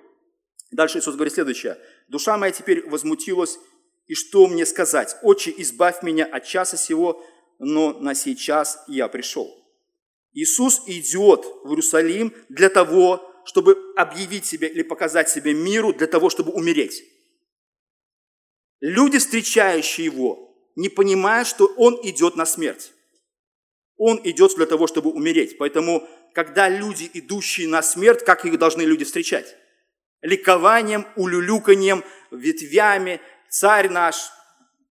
Дальше 0.75 0.99
Иисус 0.99 1.15
говорит 1.15 1.33
следующее. 1.33 1.79
«Душа 2.09 2.37
моя 2.37 2.51
теперь 2.51 2.85
возмутилась, 2.89 3.61
и 4.09 4.15
что 4.15 4.49
мне 4.49 4.67
сказать? 4.67 5.17
Отче, 5.23 5.55
избавь 5.59 6.03
меня 6.03 6.25
от 6.25 6.45
часа 6.45 6.77
сего, 6.77 7.25
но 7.61 7.93
на 8.01 8.17
сей 8.17 8.35
час 8.35 8.83
я 8.89 9.07
пришел». 9.07 9.49
Иисус 10.33 10.83
идет 10.89 11.45
в 11.63 11.69
Иерусалим 11.69 12.35
для 12.49 12.69
того, 12.71 13.25
чтобы 13.45 13.79
объявить 13.95 14.47
себя 14.47 14.67
или 14.67 14.83
показать 14.83 15.31
себе 15.31 15.55
миру, 15.55 15.93
для 15.93 16.09
того, 16.09 16.29
чтобы 16.29 16.51
умереть. 16.51 17.05
Люди, 18.81 19.19
встречающие 19.19 20.07
Его, 20.07 20.57
не 20.75 20.89
понимают, 20.89 21.47
что 21.47 21.67
Он 21.77 22.01
идет 22.03 22.35
на 22.35 22.47
смерть. 22.47 22.93
Он 23.97 24.21
идет 24.25 24.57
для 24.57 24.67
того, 24.67 24.89
чтобы 24.89 25.11
умереть. 25.11 25.57
Поэтому, 25.57 26.09
когда 26.33 26.69
люди, 26.69 27.09
идущие 27.15 27.69
на 27.69 27.81
смерть, 27.81 28.25
как 28.25 28.45
их 28.45 28.59
должны 28.59 28.83
люди 28.83 29.05
встречать? 29.05 29.57
Ликованием, 30.25 31.07
улюлюканьем, 31.15 32.03
ветвями. 32.33 33.21
Царь 33.49 33.89
наш, 33.89 34.17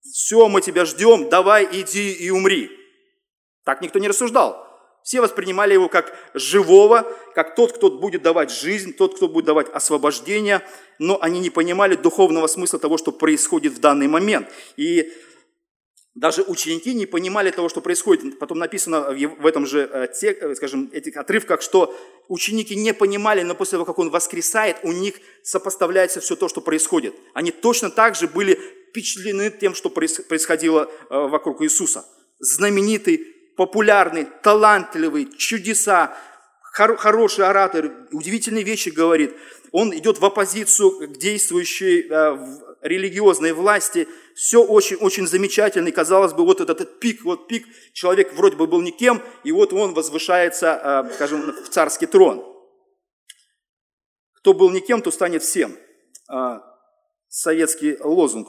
все, 0.03 0.49
мы 0.49 0.61
тебя 0.61 0.85
ждем, 0.85 1.29
давай 1.29 1.68
иди 1.73 2.12
и 2.12 2.31
умри. 2.31 2.71
Так 3.64 3.81
никто 3.81 3.99
не 3.99 4.09
рассуждал. 4.09 4.68
Все 5.03 5.21
воспринимали 5.21 5.73
его 5.73 5.88
как 5.88 6.16
живого, 6.33 7.11
как 7.35 7.57
тот, 7.57 7.73
кто 7.73 7.90
будет 7.90 8.23
давать 8.23 8.53
жизнь, 8.53 8.92
тот, 8.92 9.16
кто 9.16 9.27
будет 9.27 9.47
давать 9.47 9.68
освобождение, 9.68 10.62
но 10.99 11.18
они 11.21 11.40
не 11.40 11.51
понимали 11.51 11.97
духовного 11.97 12.47
смысла 12.47 12.79
того, 12.79 12.99
что 12.99 13.11
происходит 13.11 13.73
в 13.73 13.81
данный 13.81 14.07
момент. 14.07 14.49
И 14.77 15.12
даже 16.14 16.42
ученики 16.42 16.92
не 16.94 17.07
понимали 17.07 17.51
того, 17.51 17.68
что 17.68 17.81
происходит. 17.81 18.38
Потом 18.38 18.59
написано 18.59 19.12
в 19.12 19.46
этом 19.46 19.66
же, 19.66 19.88
э, 19.90 20.09
э, 20.22 20.55
скажем, 20.55 20.90
этих 20.92 21.16
отрывках, 21.16 21.62
что 21.62 21.94
ученики 22.29 22.77
не 22.77 22.92
понимали, 22.92 23.42
но 23.42 23.55
после 23.55 23.77
того, 23.77 23.87
как 23.87 23.98
он 23.98 24.11
воскресает, 24.11 24.77
у 24.83 24.92
них 24.92 25.14
сопоставляется 25.42 26.20
все 26.20 26.37
то, 26.37 26.48
что 26.48 26.61
происходит. 26.61 27.14
Они 27.33 27.51
точно 27.51 27.90
так 27.90 28.14
же 28.14 28.29
были 28.29 28.61
впечатлены 28.90 29.51
тем, 29.51 29.75
что 29.75 29.88
происходило 29.88 30.90
э, 31.09 31.16
вокруг 31.16 31.62
Иисуса. 31.62 32.05
Знаменитый, 32.38 33.27
популярный, 33.57 34.27
талантливый, 34.42 35.31
чудеса, 35.38 36.14
хороший 36.72 37.46
оратор, 37.46 37.90
удивительные 38.12 38.64
вещи 38.64 38.90
говорит. 38.90 39.35
Он 39.70 39.96
идет 39.96 40.18
в 40.18 40.25
оппозицию 40.25 41.09
к 41.09 41.16
действующей 41.16 42.07
религиозной 42.83 43.53
власти, 43.53 44.09
все 44.35 44.62
очень-очень 44.62 45.27
замечательно, 45.27 45.88
и 45.88 45.92
казалось 45.92 46.33
бы, 46.33 46.45
вот 46.45 46.61
этот 46.61 46.99
пик, 47.01 47.25
вот 47.25 47.47
пик, 47.47 47.66
человек 47.92 48.33
вроде 48.35 48.57
бы 48.57 48.66
был 48.66 48.83
никем, 48.83 49.23
и 49.45 49.53
вот 49.53 49.73
он 49.73 49.95
возвышается, 49.95 50.75
а, 50.75 51.11
скажем, 51.14 51.53
в 51.53 51.68
царский 51.68 52.07
трон. 52.07 52.45
Кто 54.35 54.53
был 54.53 54.71
никем, 54.71 55.01
то 55.01 55.11
станет 55.12 55.42
всем. 55.42 55.77
А, 56.29 56.62
советский 57.29 57.97
лозунг. 58.01 58.49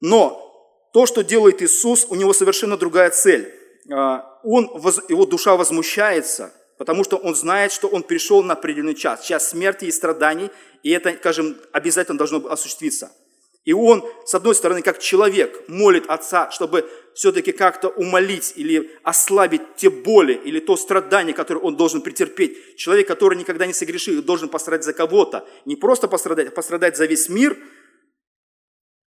Но 0.00 0.90
то, 0.92 1.06
что 1.06 1.24
делает 1.24 1.62
Иисус, 1.62 2.06
у 2.10 2.14
него 2.14 2.34
совершенно 2.34 2.76
другая 2.76 3.10
цель. 3.10 3.52
А, 3.90 4.38
он, 4.44 4.64
его 5.08 5.24
душа 5.24 5.56
возмущается, 5.56 6.52
потому 6.76 7.02
что 7.02 7.16
он 7.16 7.34
знает, 7.34 7.72
что 7.72 7.88
он 7.88 8.02
пришел 8.02 8.42
на 8.42 8.52
определенный 8.52 8.94
час, 8.94 9.24
час 9.24 9.48
смерти 9.48 9.86
и 9.86 9.92
страданий, 9.92 10.50
и 10.82 10.90
это, 10.90 11.14
скажем, 11.14 11.56
обязательно 11.72 12.18
должно 12.18 12.46
осуществиться– 12.50 13.10
и 13.64 13.72
он, 13.72 14.04
с 14.26 14.34
одной 14.34 14.54
стороны, 14.56 14.82
как 14.82 14.98
человек, 14.98 15.68
молит 15.68 16.06
Отца, 16.08 16.50
чтобы 16.50 16.88
все-таки 17.14 17.52
как-то 17.52 17.88
умолить 17.88 18.54
или 18.56 18.90
ослабить 19.04 19.76
те 19.76 19.88
боли 19.88 20.32
или 20.32 20.58
то 20.58 20.76
страдание, 20.76 21.32
которое 21.32 21.60
он 21.60 21.76
должен 21.76 22.02
претерпеть. 22.02 22.76
Человек, 22.76 23.06
который 23.06 23.38
никогда 23.38 23.66
не 23.66 23.72
согрешил, 23.72 24.20
должен 24.22 24.48
пострадать 24.48 24.84
за 24.84 24.92
кого-то. 24.92 25.46
Не 25.64 25.76
просто 25.76 26.08
пострадать, 26.08 26.48
а 26.48 26.50
пострадать 26.50 26.96
за 26.96 27.06
весь 27.06 27.28
мир. 27.28 27.56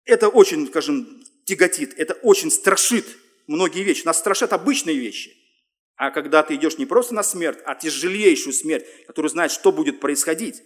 Это 0.05 0.29
очень, 0.29 0.69
скажем, 0.69 1.25
тяготит, 1.47 1.95
это 1.97 2.15
очень 2.15 2.51
страшит 2.51 3.07
многие 3.49 3.83
вещи. 3.83 4.05
Нас 4.05 4.19
страшат 4.19 4.53
обычные 4.53 4.99
вещи. 4.99 5.37
А 5.97 6.11
когда 6.11 6.43
ты 6.45 6.55
идешь 6.55 6.79
не 6.79 6.87
просто 6.87 7.15
на 7.15 7.25
смерть, 7.25 7.59
а 7.65 7.75
тяжелейшую 7.75 8.53
смерть, 8.53 8.85
которую 9.07 9.31
знаешь, 9.31 9.53
что 9.53 9.73
будет 9.73 9.99
происходить, 9.99 10.63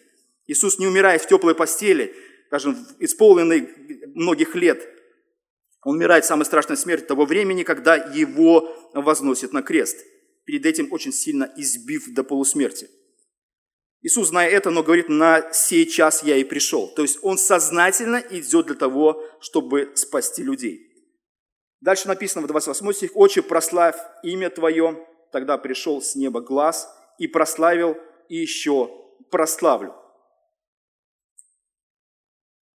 Иисус 0.46 0.78
не 0.78 0.86
умирает 0.86 1.22
в 1.22 1.28
теплой 1.28 1.54
постели, 1.54 2.14
скажем, 2.48 2.76
исполненный 2.98 3.68
многих 4.14 4.54
лет. 4.54 4.88
Он 5.84 5.96
умирает 5.96 6.24
самой 6.24 6.44
страшной 6.44 6.76
смертью 6.76 7.06
того 7.06 7.24
времени, 7.24 7.62
когда 7.62 7.94
его 7.94 8.74
возносят 8.94 9.52
на 9.52 9.62
крест, 9.62 10.04
перед 10.44 10.66
этим 10.66 10.92
очень 10.92 11.12
сильно 11.12 11.52
избив 11.56 12.12
до 12.14 12.24
полусмерти. 12.24 12.88
Иисус, 14.00 14.28
зная 14.28 14.48
это, 14.48 14.70
но 14.70 14.82
говорит, 14.82 15.08
на 15.08 15.52
сей 15.52 15.84
час 15.84 16.22
я 16.22 16.36
и 16.36 16.44
пришел. 16.44 16.88
То 16.94 17.02
есть 17.02 17.18
он 17.22 17.36
сознательно 17.36 18.16
идет 18.30 18.66
для 18.66 18.76
того, 18.76 19.22
чтобы 19.40 19.92
спасти 19.94 20.42
людей. 20.42 20.80
Дальше 21.80 22.08
написано 22.08 22.44
в 22.44 22.48
28 22.48 22.92
стих, 22.92 23.10
«Отче, 23.14 23.42
прославь 23.42 23.96
имя 24.22 24.50
Твое, 24.50 25.06
тогда 25.32 25.58
пришел 25.58 26.00
с 26.00 26.14
неба 26.14 26.40
глаз, 26.40 26.88
и 27.18 27.26
прославил, 27.26 27.96
и 28.28 28.36
еще 28.36 28.90
прославлю». 29.30 29.94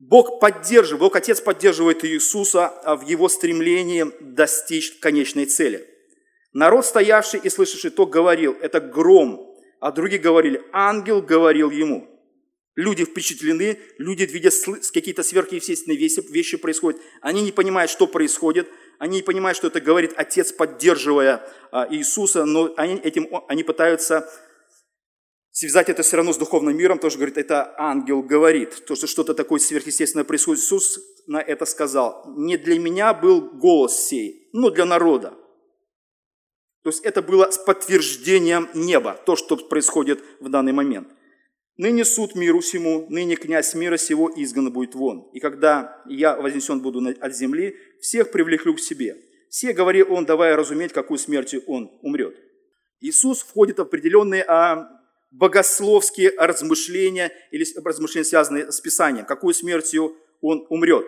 Бог 0.09 0.41
поддерживает, 0.41 0.99
Бог 0.99 1.15
Отец 1.15 1.39
поддерживает 1.39 2.03
Иисуса 2.03 2.67
а, 2.67 2.95
в 2.97 3.07
его 3.07 3.29
стремлении 3.29 4.05
достичь 4.19 4.99
конечной 4.99 5.45
цели. 5.45 5.87
Народ, 6.51 6.85
стоявший 6.85 7.39
и 7.39 7.49
слышавший 7.49 7.89
то, 7.89 8.05
говорил, 8.05 8.57
это 8.61 8.81
гром, 8.81 9.55
а 9.79 9.91
другие 9.91 10.21
говорили, 10.21 10.61
ангел 10.73 11.21
говорил 11.21 11.71
ему. 11.71 12.09
Люди 12.75 13.05
впечатлены, 13.05 13.79
люди 13.97 14.23
видят 14.23 14.53
какие-то 14.93 15.23
сверхъестественные 15.23 15.97
вещи, 15.97 16.57
происходят. 16.57 16.99
Они 17.21 17.41
не 17.41 17.51
понимают, 17.51 17.89
что 17.89 18.05
происходит, 18.05 18.67
они 18.99 19.17
не 19.17 19.23
понимают, 19.23 19.57
что 19.57 19.67
это 19.67 19.79
говорит 19.79 20.13
Отец, 20.17 20.51
поддерживая 20.51 21.47
а, 21.71 21.87
Иисуса, 21.89 22.43
но 22.43 22.73
они, 22.75 22.95
этим, 22.95 23.29
они 23.47 23.63
пытаются 23.63 24.29
связать 25.53 25.87
это 25.87 26.01
все 26.01 26.17
равно 26.17 26.33
с 26.33 26.37
духовным 26.37 26.75
миром, 26.75 26.99
тоже 26.99 27.17
говорит, 27.17 27.37
это 27.37 27.73
ангел 27.77 28.21
говорит, 28.21 28.85
то, 28.85 28.95
что 28.95 29.07
что-то 29.07 29.33
такое 29.33 29.59
сверхъестественное 29.59 30.25
происходит. 30.25 30.63
Иисус 30.63 30.99
на 31.27 31.39
это 31.39 31.65
сказал, 31.65 32.25
не 32.35 32.57
для 32.57 32.77
меня 32.77 33.13
был 33.13 33.39
голос 33.39 34.07
сей, 34.07 34.49
но 34.51 34.69
для 34.71 34.85
народа. 34.85 35.37
То 36.83 36.89
есть 36.89 37.05
это 37.05 37.21
было 37.21 37.49
с 37.49 37.57
подтверждением 37.57 38.67
неба, 38.73 39.17
то, 39.25 39.37
что 39.37 39.55
происходит 39.55 40.21
в 40.41 40.49
данный 40.49 40.73
момент. 40.73 41.07
Ныне 41.77 42.03
суд 42.03 42.35
миру 42.35 42.59
всему, 42.59 43.07
ныне 43.09 43.35
князь 43.35 43.73
мира 43.73 43.97
сего 43.97 44.29
изгнан 44.35 44.71
будет 44.71 44.95
вон. 44.95 45.29
И 45.33 45.39
когда 45.39 46.01
я 46.07 46.35
вознесен 46.35 46.81
буду 46.81 47.01
от 47.19 47.35
земли, 47.35 47.77
всех 48.01 48.31
привлеклю 48.31 48.75
к 48.75 48.79
себе. 48.79 49.17
Все, 49.49 49.71
говорил 49.73 50.11
он, 50.11 50.25
давая 50.25 50.55
разуметь, 50.55 50.93
какую 50.93 51.17
смертью 51.19 51.63
он 51.67 51.91
умрет. 52.01 52.35
Иисус 52.99 53.41
входит 53.41 53.77
в 53.77 53.81
определенные 53.81 54.43
а, 54.43 55.02
богословские 55.33 56.31
размышления 56.37 57.31
или 57.51 57.65
размышления, 57.83 58.25
связанные 58.25 58.71
с 58.71 58.79
Писанием, 58.79 59.25
какую 59.25 59.53
смертью 59.53 60.15
он 60.41 60.65
умрет. 60.69 61.05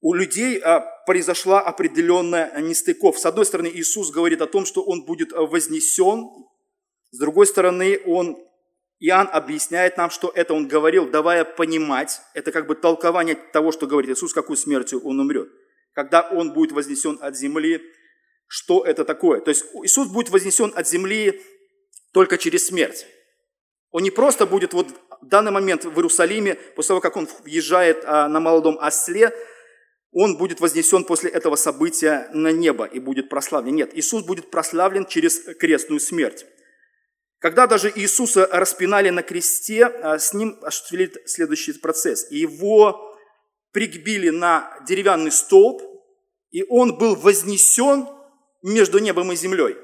У 0.00 0.14
людей 0.14 0.58
а, 0.58 0.80
произошла 1.06 1.60
определенная 1.60 2.60
нестыков. 2.60 3.18
С 3.18 3.26
одной 3.26 3.46
стороны, 3.46 3.70
Иисус 3.72 4.10
говорит 4.10 4.42
о 4.42 4.48
том, 4.48 4.66
что 4.66 4.82
он 4.82 5.04
будет 5.04 5.30
вознесен. 5.30 6.28
С 7.12 7.18
другой 7.18 7.46
стороны, 7.46 8.00
он, 8.06 8.36
Иоанн 8.98 9.28
объясняет 9.32 9.96
нам, 9.96 10.10
что 10.10 10.32
это 10.34 10.54
он 10.54 10.66
говорил, 10.66 11.08
давая 11.08 11.44
понимать, 11.44 12.20
это 12.34 12.50
как 12.50 12.66
бы 12.66 12.74
толкование 12.74 13.36
того, 13.36 13.70
что 13.70 13.86
говорит 13.86 14.10
Иисус, 14.10 14.32
какую 14.32 14.56
смертью 14.56 15.00
он 15.04 15.20
умрет. 15.20 15.48
Когда 15.92 16.22
он 16.28 16.52
будет 16.52 16.72
вознесен 16.72 17.18
от 17.20 17.36
земли, 17.36 17.80
что 18.48 18.84
это 18.84 19.04
такое? 19.04 19.40
То 19.40 19.50
есть 19.50 19.64
Иисус 19.84 20.08
будет 20.08 20.30
вознесен 20.30 20.72
от 20.74 20.88
земли 20.88 21.40
только 22.12 22.38
через 22.38 22.66
смерть. 22.66 23.06
Он 23.90 24.02
не 24.02 24.10
просто 24.10 24.46
будет 24.46 24.72
вот 24.72 24.88
в 25.20 25.26
данный 25.26 25.50
момент 25.50 25.84
в 25.84 25.94
Иерусалиме, 25.94 26.54
после 26.54 26.88
того, 26.88 27.00
как 27.00 27.16
он 27.16 27.28
въезжает 27.44 28.02
а, 28.04 28.28
на 28.28 28.40
молодом 28.40 28.78
осле, 28.80 29.32
он 30.10 30.36
будет 30.36 30.60
вознесен 30.60 31.04
после 31.04 31.30
этого 31.30 31.56
события 31.56 32.28
на 32.32 32.52
небо 32.52 32.84
и 32.84 32.98
будет 32.98 33.28
прославлен. 33.28 33.74
Нет, 33.74 33.90
Иисус 33.94 34.24
будет 34.24 34.50
прославлен 34.50 35.06
через 35.06 35.40
крестную 35.58 36.00
смерть. 36.00 36.44
Когда 37.38 37.66
даже 37.66 37.90
Иисуса 37.94 38.46
распинали 38.50 39.10
на 39.10 39.22
кресте, 39.22 39.86
а, 39.86 40.18
с 40.18 40.34
ним 40.34 40.58
осуществили 40.62 41.12
следующий 41.26 41.72
процесс. 41.74 42.30
Его 42.30 43.16
пригбили 43.72 44.30
на 44.30 44.78
деревянный 44.86 45.32
столб, 45.32 45.82
и 46.50 46.64
он 46.68 46.96
был 46.98 47.14
вознесен 47.14 48.06
между 48.62 48.98
небом 48.98 49.32
и 49.32 49.36
землей. 49.36 49.76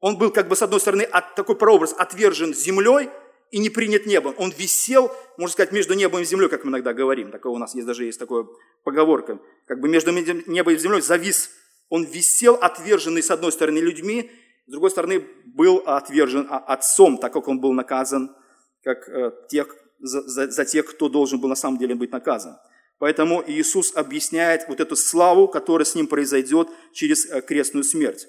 Он 0.00 0.16
был 0.16 0.30
как 0.30 0.48
бы 0.48 0.56
с 0.56 0.62
одной 0.62 0.80
стороны 0.80 1.02
от, 1.02 1.34
такой 1.34 1.56
прообраз 1.56 1.94
отвержен 1.96 2.54
землей 2.54 3.10
и 3.50 3.58
не 3.58 3.70
принят 3.70 4.06
небом. 4.06 4.34
Он 4.38 4.52
висел, 4.56 5.10
можно 5.36 5.52
сказать, 5.52 5.72
между 5.72 5.94
небом 5.94 6.22
и 6.22 6.24
землей, 6.24 6.48
как 6.48 6.64
мы 6.64 6.70
иногда 6.70 6.92
говорим. 6.92 7.30
Такое 7.30 7.52
у 7.52 7.58
нас 7.58 7.74
есть 7.74 7.86
даже 7.86 8.04
есть 8.04 8.18
такая 8.18 8.46
поговорка. 8.84 9.40
Как 9.66 9.80
бы 9.80 9.88
между 9.88 10.12
небом 10.12 10.72
и 10.72 10.78
землей 10.78 11.00
завис. 11.00 11.50
Он 11.88 12.04
висел, 12.04 12.54
отверженный 12.60 13.22
с 13.22 13.30
одной 13.30 13.50
стороны 13.50 13.78
людьми, 13.78 14.30
с 14.66 14.70
другой 14.70 14.90
стороны 14.90 15.26
был 15.46 15.78
отвержен 15.86 16.46
отцом, 16.50 17.16
так 17.16 17.32
как 17.32 17.48
он 17.48 17.60
был 17.60 17.72
наказан 17.72 18.36
как 18.84 19.08
э, 19.08 19.32
тех, 19.48 19.74
за, 19.98 20.20
за, 20.28 20.50
за 20.50 20.64
тех, 20.66 20.84
кто 20.84 21.08
должен 21.08 21.40
был 21.40 21.48
на 21.48 21.54
самом 21.54 21.78
деле 21.78 21.94
быть 21.94 22.12
наказан. 22.12 22.58
Поэтому 22.98 23.42
Иисус 23.46 23.96
объясняет 23.96 24.68
вот 24.68 24.80
эту 24.80 24.96
славу, 24.96 25.48
которая 25.48 25.86
с 25.86 25.94
ним 25.94 26.06
произойдет 26.06 26.68
через 26.92 27.24
э, 27.24 27.40
крестную 27.40 27.84
смерть 27.84 28.28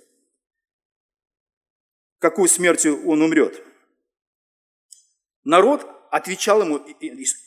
какой 2.19 2.49
смертью 2.49 3.07
он 3.07 3.21
умрет. 3.21 3.63
Народ 5.43 5.87
отвечал 6.11 6.61
ему, 6.61 6.81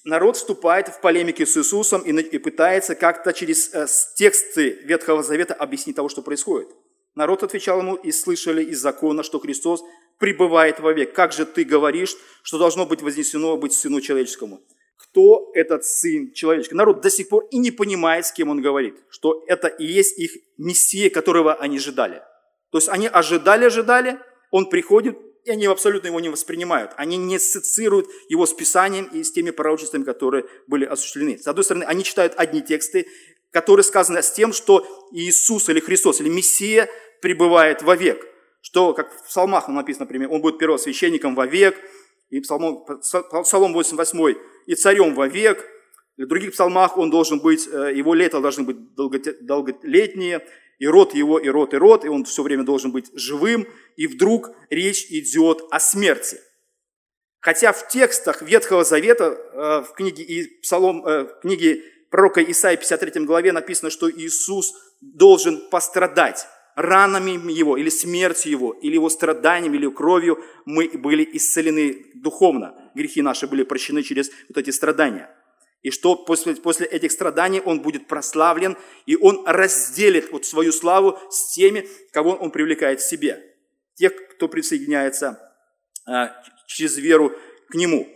народ 0.05 0.37
вступает 0.37 0.89
в 0.89 1.01
полемики 1.01 1.45
с 1.45 1.57
Иисусом 1.57 2.03
и 2.03 2.39
пытается 2.39 2.95
как-то 2.95 3.33
через 3.33 3.73
э, 3.75 3.87
тексты 4.17 4.81
Ветхого 4.85 5.23
Завета 5.23 5.55
объяснить 5.55 5.97
того, 5.97 6.09
что 6.09 6.23
происходит. 6.23 6.69
Народ 7.15 7.43
отвечал 7.43 7.81
ему 7.81 7.95
и 7.95 8.11
слышали 8.11 8.65
из 8.65 8.81
закона, 8.81 9.23
что 9.23 9.39
Христос 9.39 9.83
пребывает 10.19 10.81
вовек. 10.81 11.15
Как 11.15 11.33
же 11.33 11.45
ты 11.45 11.65
говоришь, 11.65 12.17
что 12.43 12.59
должно 12.59 12.87
быть 12.87 13.03
вознесено 13.03 13.57
быть 13.57 13.73
Сыну 13.73 14.01
Человеческому? 14.01 14.63
Кто 14.97 15.51
этот 15.55 15.85
Сын 15.85 16.33
Человеческий? 16.33 16.77
Народ 16.77 17.03
до 17.03 17.11
сих 17.11 17.29
пор 17.29 17.47
и 17.51 17.59
не 17.59 17.71
понимает, 17.71 18.25
с 18.25 18.33
кем 18.33 18.49
он 18.49 18.63
говорит, 18.63 18.97
что 19.11 19.45
это 19.47 19.69
и 19.69 19.85
есть 19.85 20.19
их 20.19 20.33
Мессия, 20.57 21.11
которого 21.11 21.55
они 21.55 21.77
ожидали. 21.77 22.23
То 22.71 22.79
есть 22.79 22.89
они 22.89 23.09
ожидали, 23.09 23.67
ожидали, 23.67 24.19
он 24.53 24.71
приходит, 24.71 25.19
и 25.45 25.51
они 25.51 25.67
абсолютно 25.67 26.07
его 26.07 26.21
не 26.21 26.29
воспринимают. 26.29 26.93
Они 26.97 27.17
не 27.17 27.37
ассоциируют 27.37 28.07
его 28.29 28.47
с 28.47 28.53
Писанием 28.53 29.07
и 29.07 29.25
с 29.25 29.33
теми 29.33 29.51
пророчествами, 29.51 30.05
которые 30.05 30.45
были 30.69 30.85
осуществлены. 30.85 31.39
С 31.39 31.49
одной 31.49 31.65
стороны, 31.65 31.83
они 31.83 32.05
читают 32.05 32.35
одни 32.37 32.63
тексты, 32.63 33.09
которые 33.51 33.83
сказаны 33.83 34.23
с 34.23 34.31
тем, 34.31 34.53
что 34.53 34.87
Иисус 35.11 35.69
или 35.69 35.81
Христос, 35.81 36.21
или 36.21 36.29
Мессия 36.29 36.89
пребывает 37.21 37.83
вовек. 37.83 38.25
Что, 38.61 38.95
как 38.95 39.13
в 39.13 39.27
псалмах 39.27 39.67
написано, 39.67 40.05
например, 40.05 40.31
он 40.31 40.41
будет 40.41 40.59
первосвященником 40.59 41.35
вовек, 41.35 41.77
и 42.31 42.41
псалом 42.41 42.85
88, 43.73 44.37
и 44.67 44.75
царем 44.75 45.15
вовек, 45.15 45.67
в 46.17 46.27
других 46.27 46.53
псалмах 46.53 46.97
он 46.99 47.11
должен 47.11 47.41
быть, 47.41 47.67
э, 47.67 47.93
его 47.95 48.15
лето 48.15 48.41
должны 48.41 48.65
быть 48.65 48.95
долголетние, 48.95 50.47
и 50.83 50.87
род 50.89 51.15
его, 51.15 51.39
и 51.39 51.49
род, 51.49 51.75
и 51.75 51.77
род, 51.77 52.05
и 52.05 52.09
он 52.09 52.25
все 52.25 52.43
время 52.43 52.65
должен 52.65 52.91
быть 52.91 53.09
живым, 53.15 53.69
и 53.97 54.09
вдруг 54.09 54.51
речь 54.69 55.07
идет 55.11 55.63
о 55.71 55.79
смерти. 55.79 56.39
Хотя 57.39 57.73
в 57.73 57.87
текстах 57.87 58.43
Ветхого 58.43 58.83
Завета, 58.83 59.27
э, 59.27 59.85
в 59.89 59.95
книге, 59.95 60.25
и 60.25 60.61
Псалом, 60.61 61.07
э, 61.07 61.25
в 61.27 61.41
книге 61.41 61.85
пророка 62.11 62.43
Исаии 62.43 62.75
53 62.75 63.27
главе 63.27 63.53
написано, 63.53 63.91
что 63.91 64.11
Иисус 64.11 64.75
должен 65.01 65.71
пострадать 65.71 66.49
ранами 66.75 67.31
Его, 67.53 67.77
или 67.77 67.89
смертью 67.89 68.51
Его, 68.51 68.73
или 68.73 68.95
Его 68.95 69.09
страданием, 69.09 69.75
или 69.75 69.89
кровью 69.89 70.43
мы 70.67 70.89
были 70.89 71.29
исцелены 71.35 72.07
духовно. 72.17 72.75
Грехи 72.97 73.23
наши 73.23 73.47
были 73.47 73.63
прощены 73.63 74.03
через 74.03 74.33
вот 74.49 74.59
эти 74.59 74.71
страдания– 74.71 75.31
и 75.83 75.91
что 75.91 76.15
после, 76.15 76.55
после 76.57 76.87
этих 76.87 77.13
страданий 77.13 77.61
он 77.61 77.81
будет 77.81 78.07
прославлен, 78.07 78.77
и 79.07 79.17
он 79.17 79.43
разделит 79.47 80.31
вот 80.31 80.47
свою 80.47 80.73
славу 80.73 81.19
с 81.31 81.53
теми, 81.53 81.89
кого 82.13 82.33
он 82.33 82.51
привлекает 82.51 83.01
к 83.01 83.03
себе. 83.03 83.43
Тех, 83.95 84.13
кто 84.31 84.49
присоединяется 84.49 85.53
а, 86.07 86.33
через 86.67 86.97
веру 86.97 87.33
к 87.69 87.75
нему. 87.75 88.09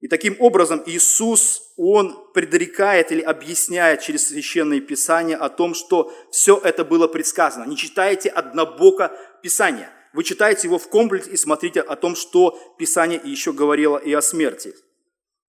И 0.00 0.08
таким 0.08 0.36
образом 0.38 0.82
Иисус, 0.84 1.72
Он 1.76 2.30
предрекает 2.34 3.10
или 3.10 3.22
объясняет 3.22 4.02
через 4.02 4.28
Священное 4.28 4.80
Писание 4.80 5.36
о 5.36 5.48
том, 5.48 5.72
что 5.74 6.12
все 6.30 6.60
это 6.62 6.84
было 6.84 7.08
предсказано. 7.08 7.64
Не 7.64 7.76
читайте 7.76 8.28
однобоко 8.28 9.16
Писание. 9.42 9.88
Вы 10.12 10.22
читаете 10.22 10.68
его 10.68 10.78
в 10.78 10.88
комплексе 10.90 11.30
и 11.30 11.36
смотрите 11.38 11.80
о 11.80 11.96
том, 11.96 12.16
что 12.16 12.76
Писание 12.78 13.18
еще 13.24 13.54
говорило 13.54 13.96
и 13.96 14.12
о 14.12 14.20
смерти. 14.20 14.74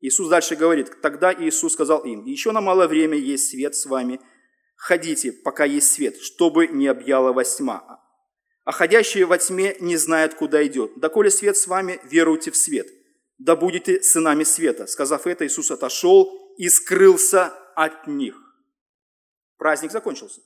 Иисус 0.06 0.30
дальше 0.30 0.56
говорит, 0.56 1.02
тогда 1.02 1.34
Иисус 1.34 1.74
сказал 1.74 2.04
им, 2.06 2.26
еще 2.26 2.52
на 2.52 2.62
малое 2.62 2.88
время 2.88 3.18
есть 3.18 3.50
свет 3.50 3.76
с 3.76 3.88
вами, 3.88 4.22
ходите, 4.76 5.32
пока 5.32 5.66
есть 5.66 5.92
свет, 5.94 6.18
чтобы 6.18 6.68
не 6.68 6.88
объяла 6.88 7.34
во 7.34 7.44
А 8.66 8.72
ходящий 8.72 9.24
во 9.24 9.40
тьме 9.40 9.76
не 9.80 9.98
знает, 9.98 10.36
куда 10.36 10.64
идет. 10.68 11.00
Доколе 11.00 11.32
свет 11.32 11.58
с 11.58 11.66
вами, 11.66 12.00
веруйте 12.04 12.52
в 12.52 12.56
свет, 12.56 12.88
да 13.40 13.56
будете 13.56 14.04
сынами 14.04 14.44
света». 14.44 14.86
Сказав 14.86 15.26
это, 15.26 15.48
Иисус 15.48 15.72
отошел 15.72 16.54
и 16.58 16.70
скрылся 16.70 17.48
от 17.76 18.06
них. 18.06 18.36
Праздник 19.58 19.92
закончился. 19.92 20.42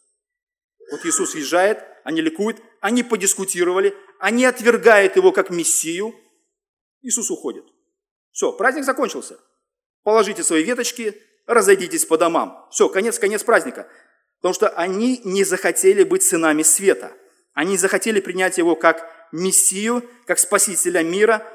Вот 0.89 1.05
Иисус 1.05 1.33
въезжает, 1.33 1.79
они 2.05 2.21
ликуют, 2.21 2.61
они 2.79 3.03
подискутировали, 3.03 3.93
они 4.19 4.45
отвергают 4.45 5.17
его 5.17 5.33
как 5.33 5.49
Мессию. 5.49 6.15
Иисус 7.01 7.29
уходит. 7.29 7.65
Все, 8.31 8.53
праздник 8.53 8.85
закончился. 8.85 9.37
Положите 10.09 10.43
свои 10.43 10.63
веточки, 10.63 11.21
разойдитесь 11.45 12.03
по 12.03 12.17
домам. 12.17 12.67
Все, 12.71 12.89
конец, 12.89 13.19
конец 13.19 13.43
праздника. 13.43 13.87
Потому 14.37 14.55
что 14.55 14.69
они 14.69 15.21
не 15.23 15.43
захотели 15.43 16.03
быть 16.03 16.23
сынами 16.23 16.63
света. 16.63 17.13
Они 17.53 17.77
захотели 17.77 18.19
принять 18.19 18.57
его 18.57 18.75
как 18.75 19.07
Мессию, 19.31 20.03
как 20.25 20.39
Спасителя 20.39 21.03
мира. 21.03 21.45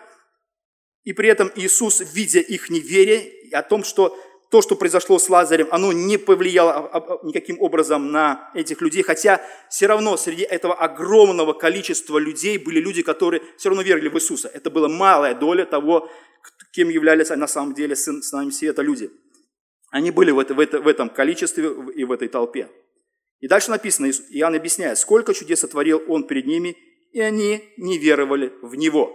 И 1.03 1.13
при 1.13 1.29
этом 1.29 1.51
Иисус, 1.57 2.01
видя 2.15 2.39
их 2.39 2.71
неверие, 2.71 3.33
о 3.53 3.63
том, 3.65 3.83
что 3.83 4.17
то, 4.55 4.63
что 4.63 4.77
произошло 4.77 5.19
с 5.19 5.29
Лазарем, 5.29 5.67
оно 5.73 5.93
не 5.93 6.17
повлияло 6.17 7.19
никаким 7.25 7.61
образом 7.61 8.13
на 8.13 8.53
этих 8.55 8.81
людей, 8.83 9.03
хотя 9.03 9.45
все 9.69 9.89
равно 9.89 10.17
среди 10.17 10.45
этого 10.45 10.75
огромного 10.75 11.55
количества 11.55 12.19
людей 12.19 12.57
были 12.57 12.79
люди, 12.79 13.03
которые 13.03 13.43
все 13.57 13.71
равно 13.71 13.83
верили 13.83 14.09
в 14.09 14.15
Иисуса. 14.15 14.49
Это 14.55 14.71
была 14.71 14.89
малая 14.89 15.35
доля 15.35 15.65
того, 15.65 16.09
кем 16.73 16.89
являлись 16.89 17.31
на 17.31 17.49
самом 17.49 17.75
деле 17.75 17.97
с 17.97 18.33
нами 18.33 18.51
все 18.51 18.69
это 18.69 18.83
люди. 18.83 19.11
Они 19.91 20.13
были 20.13 20.31
в, 20.31 20.39
это, 20.39 20.55
в, 20.55 20.61
это, 20.61 20.81
в 20.81 20.87
этом 20.87 21.09
количестве 21.09 21.65
и 21.97 22.05
в 22.05 22.13
этой 22.13 22.29
толпе. 22.29 22.69
И 23.41 23.49
дальше 23.49 23.73
написано, 23.73 24.09
Иоанн 24.31 24.55
объясняет, 24.55 24.99
сколько 24.99 25.35
чудес 25.35 25.59
сотворил 25.59 26.01
Он 26.07 26.29
перед 26.29 26.47
ними, 26.47 26.77
и 27.11 27.21
они 27.21 27.61
не 27.77 27.99
веровали 27.99 28.53
в 28.63 28.77
Него. 28.77 29.11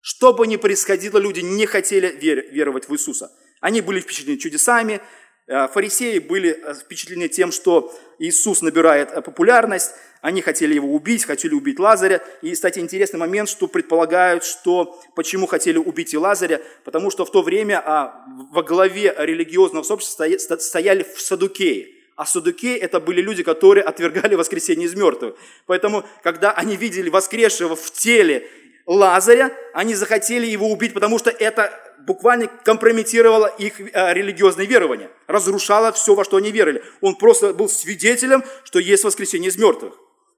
Что 0.00 0.32
бы 0.32 0.46
ни 0.46 0.54
происходило, 0.54 1.18
люди 1.18 1.40
не 1.40 1.66
хотели 1.66 2.16
веровать 2.52 2.88
в 2.88 2.92
Иисуса. 2.92 3.32
Они 3.60 3.80
были 3.80 4.00
впечатлены 4.00 4.38
чудесами, 4.38 5.00
э, 5.46 5.68
фарисеи 5.68 6.18
были 6.18 6.50
э, 6.50 6.74
впечатлены 6.74 7.28
тем, 7.28 7.52
что 7.52 7.94
Иисус 8.18 8.62
набирает 8.62 9.10
э, 9.12 9.20
популярность, 9.22 9.92
они 10.22 10.42
хотели 10.42 10.74
его 10.74 10.94
убить, 10.94 11.24
хотели 11.24 11.54
убить 11.54 11.78
Лазаря. 11.78 12.22
И, 12.42 12.52
кстати, 12.52 12.78
интересный 12.78 13.18
момент, 13.18 13.48
что 13.48 13.66
предполагают, 13.68 14.44
что 14.44 15.00
почему 15.14 15.46
хотели 15.46 15.78
убить 15.78 16.12
и 16.12 16.18
Лазаря, 16.18 16.60
потому 16.84 17.10
что 17.10 17.24
в 17.24 17.32
то 17.32 17.42
время 17.42 17.82
а, 17.84 18.26
во 18.52 18.62
главе 18.62 19.14
религиозного 19.16 19.82
сообщества 19.82 20.26
стояли 20.58 21.04
в 21.04 21.20
Садукеи. 21.20 21.96
А 22.16 22.26
Садукеи 22.26 22.76
это 22.76 23.00
были 23.00 23.22
люди, 23.22 23.42
которые 23.42 23.82
отвергали 23.82 24.34
воскресение 24.34 24.88
из 24.88 24.94
мертвых. 24.94 25.36
Поэтому, 25.64 26.04
когда 26.22 26.52
они 26.52 26.76
видели 26.76 27.08
воскресшего 27.08 27.74
в 27.74 27.90
теле 27.90 28.46
Лазаря, 28.84 29.50
они 29.72 29.94
захотели 29.94 30.44
его 30.44 30.70
убить, 30.70 30.92
потому 30.92 31.18
что 31.18 31.30
это 31.30 31.72
буквально 32.06 32.48
компрометировало 32.48 33.46
их 33.46 33.80
э, 33.80 34.14
религиозное 34.14 34.66
верование, 34.66 35.10
разрушало 35.26 35.92
все, 35.92 36.14
во 36.14 36.24
что 36.24 36.36
они 36.36 36.50
верили. 36.50 36.82
Он 37.00 37.14
просто 37.14 37.54
был 37.54 37.68
свидетелем, 37.68 38.44
что 38.64 38.78
есть 38.78 39.04
воскресение 39.04 39.50
из 39.50 39.56
мертвых. 39.56 39.94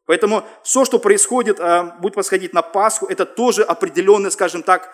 Поэтому 0.07 0.45
все, 0.65 0.85
что 0.85 0.99
происходит, 0.99 1.61
э, 1.61 1.93
будет 2.01 2.15
происходить 2.15 2.53
на 2.53 2.63
Пасху, 2.63 3.07
это 3.07 3.25
тоже 3.25 3.63
определенный, 3.63 4.31
скажем 4.31 4.63
так, 4.63 4.93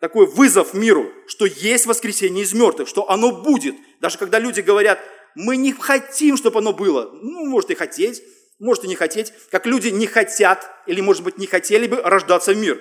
такой 0.00 0.26
вызов 0.26 0.74
миру, 0.74 1.10
что 1.26 1.46
есть 1.46 1.86
воскресение 1.86 2.44
из 2.44 2.52
мертвых, 2.52 2.88
что 2.88 3.08
оно 3.10 3.32
будет. 3.32 3.74
Даже 4.00 4.18
когда 4.18 4.38
люди 4.38 4.60
говорят, 4.60 4.98
мы 5.34 5.56
не 5.56 5.72
хотим, 5.72 6.36
чтобы 6.36 6.58
оно 6.58 6.72
было. 6.72 7.10
Ну, 7.14 7.46
может 7.46 7.70
и 7.70 7.74
хотеть, 7.74 8.22
может 8.58 8.84
и 8.84 8.88
не 8.88 8.96
хотеть. 8.96 9.32
Как 9.50 9.66
люди 9.66 9.88
не 9.88 10.06
хотят, 10.06 10.70
или, 10.86 11.00
может 11.00 11.24
быть, 11.24 11.38
не 11.38 11.46
хотели 11.46 11.86
бы 11.86 12.00
рождаться 12.02 12.52
в 12.52 12.56
мир. 12.56 12.80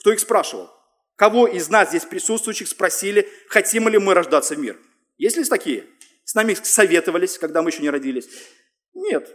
Кто 0.00 0.12
их 0.12 0.20
спрашивал? 0.20 0.68
Кого 1.16 1.46
из 1.46 1.68
нас 1.68 1.90
здесь 1.90 2.04
присутствующих 2.04 2.68
спросили, 2.68 3.28
хотим 3.48 3.88
ли 3.88 3.98
мы 3.98 4.14
рождаться 4.14 4.54
в 4.54 4.58
мир? 4.58 4.78
Есть 5.16 5.36
ли 5.36 5.44
такие? 5.44 5.84
С 6.24 6.34
нами 6.34 6.54
советовались, 6.60 7.38
когда 7.38 7.62
мы 7.62 7.70
еще 7.70 7.82
не 7.82 7.90
родились? 7.90 8.28
Нет. 8.94 9.28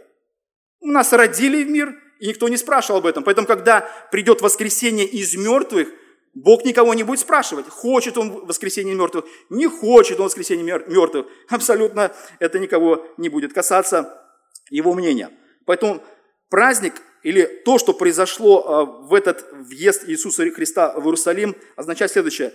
Нас 0.80 1.12
родили 1.12 1.64
в 1.64 1.70
мир, 1.70 1.94
и 2.18 2.28
никто 2.28 2.48
не 2.48 2.56
спрашивал 2.56 2.98
об 2.98 3.06
этом. 3.06 3.24
Поэтому, 3.24 3.46
когда 3.46 3.88
придет 4.10 4.42
воскресение 4.42 5.06
из 5.06 5.34
мертвых, 5.36 5.88
Бог 6.34 6.64
никого 6.64 6.94
не 6.94 7.02
будет 7.02 7.20
спрашивать, 7.20 7.68
хочет 7.68 8.16
он 8.16 8.46
воскресение 8.46 8.94
мертвых, 8.94 9.24
не 9.48 9.66
хочет 9.66 10.20
он 10.20 10.26
воскресение 10.26 10.64
мертвых. 10.64 11.26
Абсолютно 11.48 12.14
это 12.38 12.58
никого 12.58 13.06
не 13.16 13.28
будет 13.28 13.52
касаться 13.52 14.22
его 14.68 14.94
мнения. 14.94 15.30
Поэтому 15.64 16.02
праздник 16.48 17.02
или 17.22 17.44
то, 17.64 17.78
что 17.78 17.92
произошло 17.92 18.64
а, 18.66 18.84
в 18.84 19.14
этот 19.14 19.46
въезд 19.52 20.08
Иисуса 20.08 20.48
Христа 20.50 20.92
в 20.98 21.04
Иерусалим, 21.04 21.56
означает 21.76 22.10
следующее. 22.10 22.52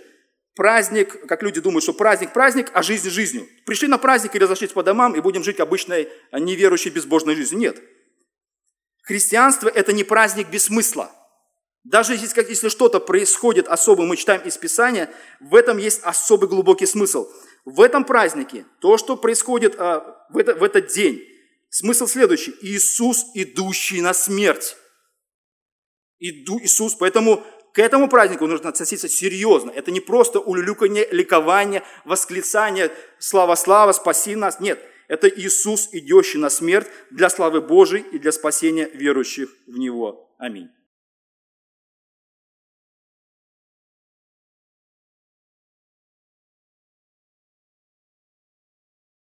Праздник, 0.55 1.27
как 1.27 1.43
люди 1.43 1.59
думают, 1.59 1.83
что 1.83 1.93
праздник– 1.93 2.31
праздник, 2.33 2.71
а 2.73 2.81
жизнь– 2.81 3.09
жизнью. 3.11 3.47
Пришли 3.65 3.87
на 3.87 3.97
праздник 3.97 4.35
и 4.35 4.39
разошлись 4.39 4.71
по 4.71 4.83
домам, 4.83 5.13
и 5.15 5.19
будем 5.19 5.43
жить 5.43 5.59
обычной 5.59 6.07
а, 6.31 6.39
неверующей, 6.39 6.91
безбожной 6.91 7.35
жизнью. 7.35 7.59
Нет. 7.59 7.81
Христианство– 9.03 9.67
это 9.75 9.91
не 9.93 10.03
праздник 10.03 10.49
без 10.49 10.65
смысла. 10.65 11.11
Даже 11.83 12.13
если, 12.13 12.43
если 12.49 12.69
что-то 12.69 12.99
происходит 12.99 13.67
особое, 13.67 14.07
мы 14.07 14.17
читаем 14.17 14.41
из 14.41 14.57
Писания, 14.57 15.11
в 15.39 15.53
этом 15.53 15.77
есть 15.77 16.01
особый 16.03 16.49
глубокий 16.49 16.87
смысл. 16.87 17.29
В 17.65 17.81
этом 17.81 18.05
празднике, 18.05 18.65
то, 18.79 18.97
что 18.97 19.17
происходит 19.17 19.75
а, 19.77 20.25
в, 20.29 20.37
это, 20.37 20.55
в 20.55 20.63
этот 20.63 20.87
день, 20.87 21.21
Смысл 21.77 22.07
следующий. 22.07 22.55
Иисус, 22.61 23.25
идущий 23.33 23.99
на 23.99 24.13
смерть. 24.13 24.77
Иду 26.19 26.57
Иисус, 26.61 26.95
поэтому 26.95 27.43
к 27.73 27.79
этому 27.79 28.07
празднику 28.07 28.47
нужно 28.47 28.69
относиться 28.69 29.09
серьезно. 29.09 29.71
Это 29.71 29.91
не 29.91 29.99
просто 29.99 30.39
улюлюканье, 30.39 31.05
ликование, 31.11 31.83
восклицание, 32.05 32.93
слава, 33.19 33.55
слава, 33.55 33.91
спаси 33.91 34.37
нас. 34.37 34.61
Нет, 34.61 34.79
это 35.09 35.27
Иисус, 35.27 35.89
идущий 35.91 36.37
на 36.37 36.49
смерть 36.49 36.87
для 37.11 37.29
славы 37.29 37.59
Божией 37.59 38.05
и 38.09 38.19
для 38.19 38.31
спасения 38.31 38.89
верующих 38.93 39.49
в 39.67 39.77
Него. 39.77 40.33
Аминь. 40.37 40.69